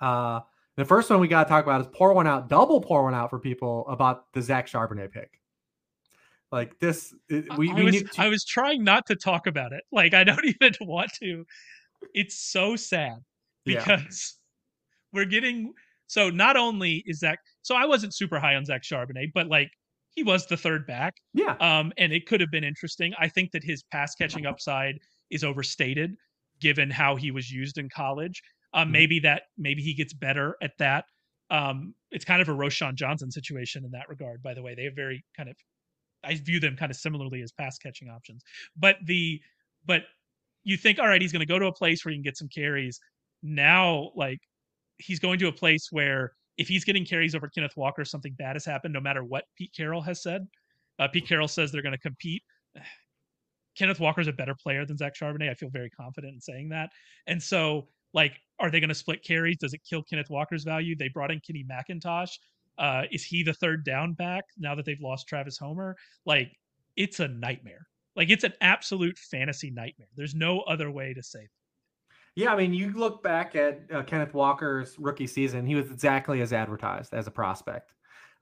[0.00, 0.40] Uh,
[0.74, 3.14] the first one we got to talk about is pour one out, double pour one
[3.14, 5.38] out for people about the Zach Charbonnet pick.
[6.50, 8.10] Like this, we, I, we was, need.
[8.12, 8.22] To...
[8.22, 9.82] I was trying not to talk about it.
[9.92, 11.44] Like I don't even want to.
[12.14, 13.16] It's so sad
[13.64, 14.36] because
[15.12, 15.18] yeah.
[15.20, 15.72] we're getting.
[16.06, 19.70] So not only is Zach, so I wasn't super high on Zach Charbonnet, but like
[20.14, 21.14] he was the third back.
[21.34, 21.54] Yeah.
[21.60, 23.12] Um, and it could have been interesting.
[23.18, 24.98] I think that his pass catching upside
[25.30, 26.16] is overstated
[26.60, 28.42] given how he was used in college.
[28.74, 28.92] Um, mm-hmm.
[28.92, 31.04] maybe that maybe he gets better at that.
[31.50, 34.42] Um, it's kind of a Roschon Johnson situation in that regard.
[34.42, 35.56] By the way, they have very kind of
[36.24, 38.42] I view them kind of similarly as pass catching options.
[38.76, 39.40] But the
[39.86, 40.02] but
[40.64, 42.36] you think, all right, he's going to go to a place where he can get
[42.36, 43.00] some carries.
[43.42, 44.38] Now, like
[44.98, 48.56] he's going to a place where if he's getting carries over Kenneth Walker, something bad
[48.56, 48.92] has happened.
[48.92, 50.46] No matter what Pete Carroll has said,
[50.98, 52.42] uh, Pete Carroll says they're going to compete.
[53.78, 55.50] Kenneth Walker is a better player than Zach Charbonnet.
[55.50, 56.90] I feel very confident in saying that.
[57.28, 59.56] And so, like, are they going to split carries?
[59.58, 60.96] Does it kill Kenneth Walker's value?
[60.96, 62.32] They brought in Kenny McIntosh,
[62.78, 65.96] uh, is he the third down back now that they've lost Travis Homer?
[66.24, 66.52] Like,
[66.96, 67.86] it's a nightmare.
[68.16, 70.08] Like, it's an absolute fantasy nightmare.
[70.16, 71.48] There's no other way to say that.
[72.34, 76.40] Yeah, I mean, you look back at uh, Kenneth Walker's rookie season, he was exactly
[76.40, 77.94] as advertised as a prospect.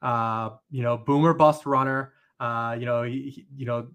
[0.03, 2.12] Uh, you know, boomer bust runner.
[2.39, 3.89] Uh, you know, he, you know,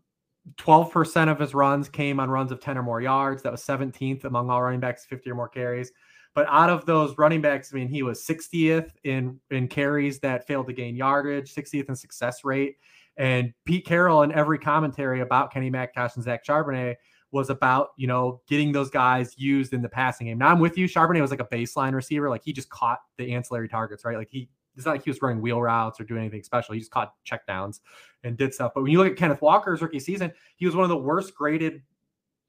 [0.58, 3.44] 12% of his runs came on runs of 10 or more yards.
[3.44, 5.92] That was 17th among all running backs, 50 or more carries.
[6.34, 10.48] But out of those running backs, I mean, he was 60th in in carries that
[10.48, 12.78] failed to gain yardage, 60th in success rate.
[13.18, 16.96] And Pete Carroll in every commentary about Kenny McIntosh and Zach Charbonnet
[17.32, 20.38] was about, you know, getting those guys used in the passing game.
[20.38, 20.88] Now I'm with you.
[20.88, 22.30] Charbonnet was like a baseline receiver.
[22.30, 24.18] Like he just caught the ancillary targets, right?
[24.18, 26.74] Like he it's not like he was running wheel routes or doing anything special.
[26.74, 27.82] He just caught checkdowns
[28.24, 28.72] and did stuff.
[28.74, 31.36] But when you look at Kenneth Walker's rookie season, he was one of the worst
[31.36, 31.82] graded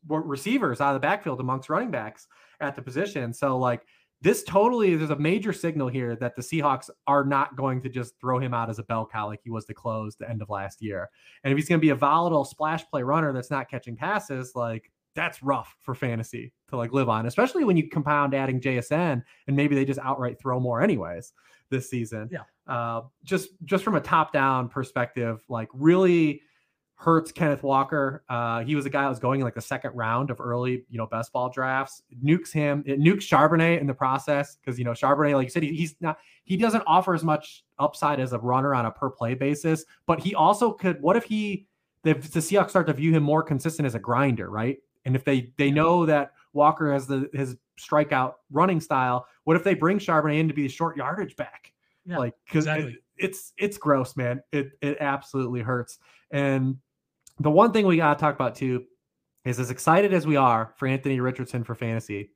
[0.09, 2.27] receivers out of the backfield amongst running backs
[2.63, 3.33] at the position.
[3.33, 3.85] So like
[4.23, 8.19] this totally there's a major signal here that the Seahawks are not going to just
[8.21, 10.49] throw him out as a bell cow like he was to close the end of
[10.49, 11.11] last year.
[11.43, 14.53] And if he's going to be a volatile splash play runner that's not catching passes,
[14.55, 19.23] like that's rough for fantasy to like live on, especially when you compound adding JSN
[19.47, 21.33] and maybe they just outright throw more anyways
[21.71, 22.29] this season.
[22.31, 22.43] Yeah.
[22.67, 26.43] Uh, just just from a top down perspective, like really
[27.03, 28.23] hurts Kenneth Walker.
[28.29, 30.85] Uh, he was a guy that was going in like the second round of early,
[30.89, 32.03] you know, best ball drafts.
[32.25, 32.85] Nukes him.
[32.87, 35.97] It nukes Charbonnet in the process because you know Charbonnet, like you said, he, he's
[36.01, 36.19] not.
[36.45, 40.21] He doesn't offer as much upside as a runner on a per play basis, but
[40.21, 41.03] he also could.
[41.03, 41.67] What if he
[42.05, 44.79] the Seahawks start to view him more consistent as a grinder, right?
[45.05, 49.65] And if they they know that Walker has the his strikeout running style, what if
[49.65, 51.73] they bring Charbonnet in to be the short yardage back?
[52.05, 52.93] Yeah, like because exactly.
[52.93, 54.41] it, it's it's gross, man.
[54.53, 55.99] It it absolutely hurts.
[56.31, 56.77] And
[57.41, 58.85] the one thing we gotta talk about too
[59.45, 62.31] is as excited as we are for Anthony Richardson for fantasy,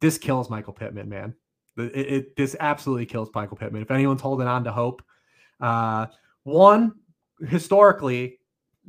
[0.00, 1.34] this kills Michael Pittman, man.
[1.76, 3.82] It, it, this absolutely kills Michael Pittman.
[3.82, 5.02] If anyone's holding on to hope,
[5.60, 6.06] uh,
[6.44, 6.94] one
[7.48, 8.38] historically,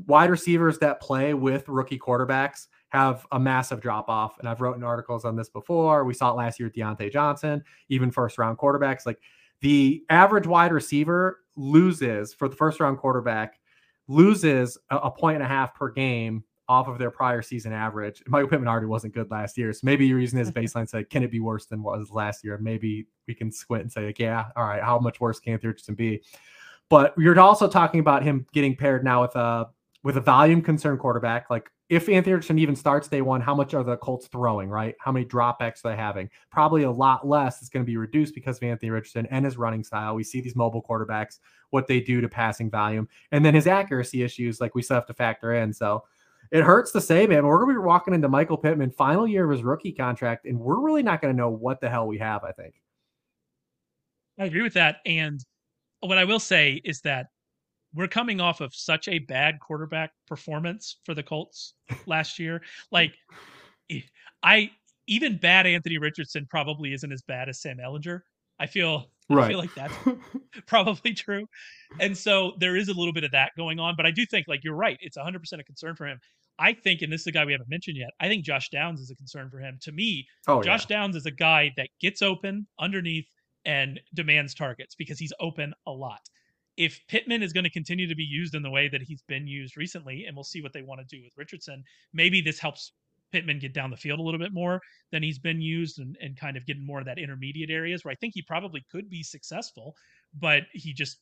[0.05, 4.39] wide receivers that play with rookie quarterbacks have a massive drop off.
[4.39, 6.05] And I've written articles on this before.
[6.05, 9.05] We saw it last year with Diontae Johnson, even first round quarterbacks.
[9.05, 9.19] Like
[9.61, 13.59] the average wide receiver loses for the first round quarterback,
[14.07, 18.21] loses a, a point and a half per game off of their prior season average.
[18.27, 19.71] Michael Pittman already wasn't good last year.
[19.71, 22.43] So maybe you're using his baseline say, can it be worse than what was last
[22.43, 22.57] year?
[22.57, 25.69] Maybe we can squint and say, like, yeah, all right, how much worse can Anthony
[25.69, 26.21] Richardson be?
[26.89, 29.67] But you're also talking about him getting paired now with a
[30.03, 31.49] with a volume concern quarterback.
[31.49, 34.95] Like if Anthony Richardson even starts day one, how much are the Colts throwing, right?
[34.99, 36.29] How many dropbacks are they having?
[36.51, 37.61] Probably a lot less.
[37.61, 40.13] It's going to be reduced because of Anthony Richardson and his running style.
[40.13, 44.21] We see these mobile quarterbacks, what they do to passing volume, and then his accuracy
[44.21, 45.71] issues, like we still have to factor in.
[45.71, 46.03] So
[46.51, 49.45] it hurts to say, man, we're going to be walking into Michael Pittman, final year
[49.45, 52.17] of his rookie contract, and we're really not going to know what the hell we
[52.17, 52.75] have, I think.
[54.39, 54.97] I agree with that.
[55.05, 55.43] And
[56.01, 57.27] what I will say is that
[57.97, 61.73] we're coming off of such a bad quarterback performance for the Colts
[62.05, 62.61] last year.
[62.91, 63.13] Like,
[64.43, 64.71] I
[65.07, 68.21] even bad Anthony Richardson probably isn't as bad as Sam Ehlinger.
[68.59, 69.45] I feel right.
[69.45, 69.93] I feel like that's
[70.67, 71.47] probably true.
[71.99, 74.47] And so there is a little bit of that going on, but I do think
[74.47, 76.19] like you're right, it's 100% a concern for him.
[76.59, 78.09] I think and this is a guy we haven't mentioned yet.
[78.19, 79.77] I think Josh Downs is a concern for him.
[79.81, 80.97] To me, oh, Josh yeah.
[80.97, 83.27] Downs is a guy that gets open underneath
[83.65, 86.21] and demands targets because he's open a lot.
[86.77, 89.47] If Pittman is going to continue to be used in the way that he's been
[89.47, 92.93] used recently, and we'll see what they want to do with Richardson, maybe this helps
[93.31, 96.37] Pittman get down the field a little bit more than he's been used and, and
[96.37, 99.23] kind of getting more of that intermediate areas where I think he probably could be
[99.23, 99.95] successful,
[100.33, 101.19] but he just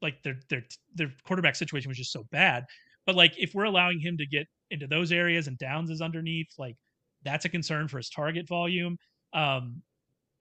[0.00, 0.62] like their their
[0.94, 2.64] their quarterback situation was just so bad.
[3.04, 6.48] But like if we're allowing him to get into those areas and Downs is underneath,
[6.58, 6.76] like
[7.24, 8.96] that's a concern for his target volume.
[9.32, 9.82] Um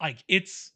[0.01, 0.73] like it's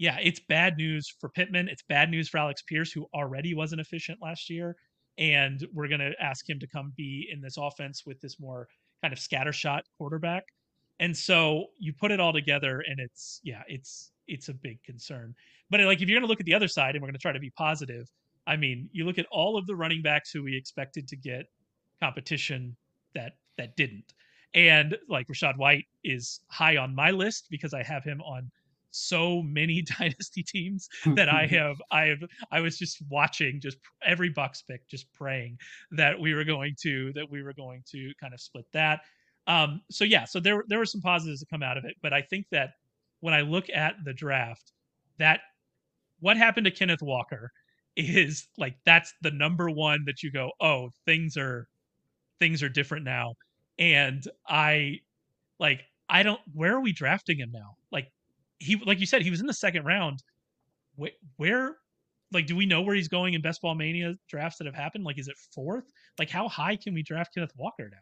[0.00, 1.68] yeah, it's bad news for Pittman.
[1.68, 4.74] It's bad news for Alec Pierce, who already wasn't efficient last year.
[5.18, 8.66] And we're going to ask him to come be in this offense with this more
[9.02, 10.44] kind of scattershot quarterback.
[11.00, 15.34] And so you put it all together and it's yeah, it's it's a big concern.
[15.68, 17.20] But like if you're going to look at the other side and we're going to
[17.20, 18.10] try to be positive,
[18.46, 21.44] I mean, you look at all of the running backs who we expected to get
[22.02, 22.74] competition
[23.14, 24.14] that that didn't.
[24.54, 28.50] And like Rachaad White is high on my list because I have him on
[28.90, 32.18] so many dynasty teams that I have I have
[32.50, 35.58] I was just watching just every Bucs pick just praying
[35.92, 39.00] that we were going to that we were going to kind of split that.
[39.46, 42.12] Um so yeah, so there there were some positives that come out of it, but
[42.12, 42.70] I think that
[43.20, 44.72] when I look at the draft
[45.18, 45.40] that
[46.20, 47.52] what happened to Kenneth Walker
[47.96, 51.66] is like that's the number one that you go, "Oh, things are
[52.38, 53.34] things are different now."
[53.78, 55.00] And I
[55.58, 57.76] like I don't where are we drafting him now?
[57.90, 58.10] Like
[58.60, 60.22] he like you said he was in the second round.
[60.94, 61.76] Where, where
[62.32, 65.04] like do we know where he's going in best ball mania drafts that have happened?
[65.04, 65.84] Like is it fourth?
[66.18, 67.98] Like how high can we draft Kenneth Walker now?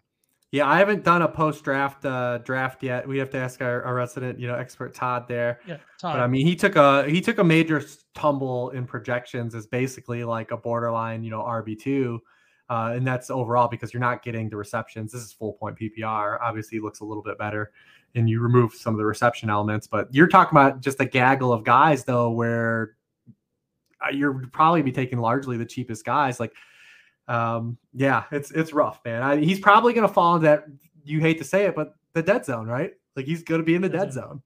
[0.50, 3.06] Yeah, I haven't done a post draft uh, draft yet.
[3.06, 5.60] We have to ask our, our, resident, you know, expert Todd there.
[5.66, 6.14] Yeah, Todd.
[6.14, 7.84] But I mean, he took a he took a major
[8.14, 12.20] tumble in projections as basically like a borderline, you know, RB two,
[12.68, 15.12] uh, and that's overall because you're not getting the receptions.
[15.12, 16.38] This is full point PPR.
[16.40, 17.72] Obviously, looks a little bit better
[18.14, 19.86] and you remove some of the reception elements.
[19.86, 22.96] But you're talking about just a gaggle of guys though, where
[24.04, 26.40] uh, you're probably be taking largely the cheapest guys.
[26.40, 26.52] Like,
[27.26, 29.22] um, yeah, it's it's rough, man.
[29.22, 30.64] I, he's probably going to fall into that.
[31.04, 32.92] You hate to say it, but the dead zone, right?
[33.16, 34.42] Like he's going to be in the dead zone.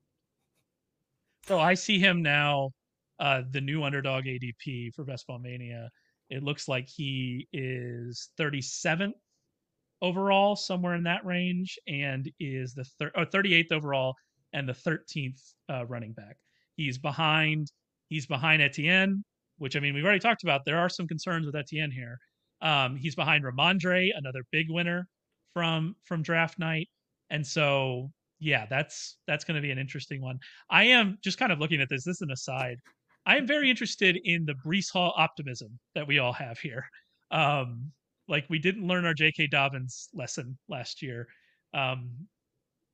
[1.47, 2.71] So I see him now,
[3.19, 5.91] uh, the new underdog ADP for Best Ball Mania.
[6.33, 9.13] It looks like he is 37th
[10.01, 14.15] overall, somewhere in that range, and is the thir- oh, 38th overall
[14.55, 16.39] and the 13th uh, running back.
[16.77, 17.71] He's behind.
[18.09, 19.23] He's behind Etienne,
[19.59, 20.65] which I mean we've already talked about.
[20.65, 22.19] There are some concerns with Etienne here.
[22.63, 25.07] Um, he's behind Rhamondre, another big winner
[25.53, 26.89] from from draft night,
[27.29, 28.11] and so
[28.41, 30.39] yeah, that's that's going to be an interesting one.
[30.71, 32.05] I am just kind of looking at this.
[32.05, 32.79] This is an aside.
[33.25, 36.85] I am very interested in the Breece Hall optimism that we all have here.
[37.31, 37.93] Um,
[38.29, 39.49] like we didn't learn our J.K.
[39.49, 41.27] Dobbins lesson last year.
[41.75, 42.11] Um,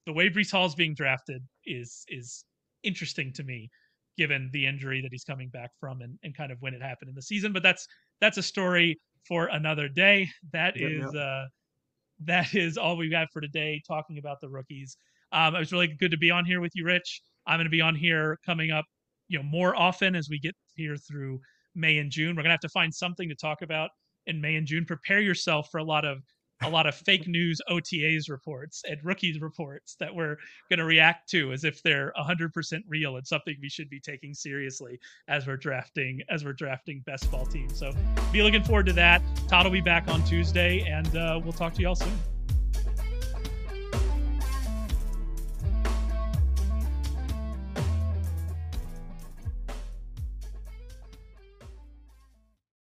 [0.07, 2.45] the way Breece Hall is being drafted is is
[2.83, 3.71] interesting to me,
[4.17, 7.09] given the injury that he's coming back from and, and kind of when it happened
[7.09, 7.53] in the season.
[7.53, 7.87] But that's
[8.21, 10.29] that's a story for another day.
[10.53, 11.23] That yep, is yep.
[11.23, 11.45] uh
[12.25, 14.97] that is all we've got for today talking about the rookies.
[15.33, 17.23] Um, it was really good to be on here with you, Rich.
[17.47, 18.85] I'm going to be on here coming up,
[19.29, 21.41] you know, more often as we get here through
[21.75, 22.31] May and June.
[22.31, 23.91] We're going to have to find something to talk about
[24.27, 24.85] in May and June.
[24.85, 26.23] Prepare yourself for a lot of
[26.63, 30.37] a lot of fake news OTAs reports and rookies reports that we're
[30.69, 34.35] going to react to as if they're 100% real and something we should be taking
[34.35, 34.99] seriously
[35.29, 37.79] as we're drafting as we're drafting best ball teams.
[37.79, 37.93] So
[38.33, 39.23] be looking forward to that.
[39.47, 42.38] Todd will be back on Tuesday, and uh, we'll talk to you all soon.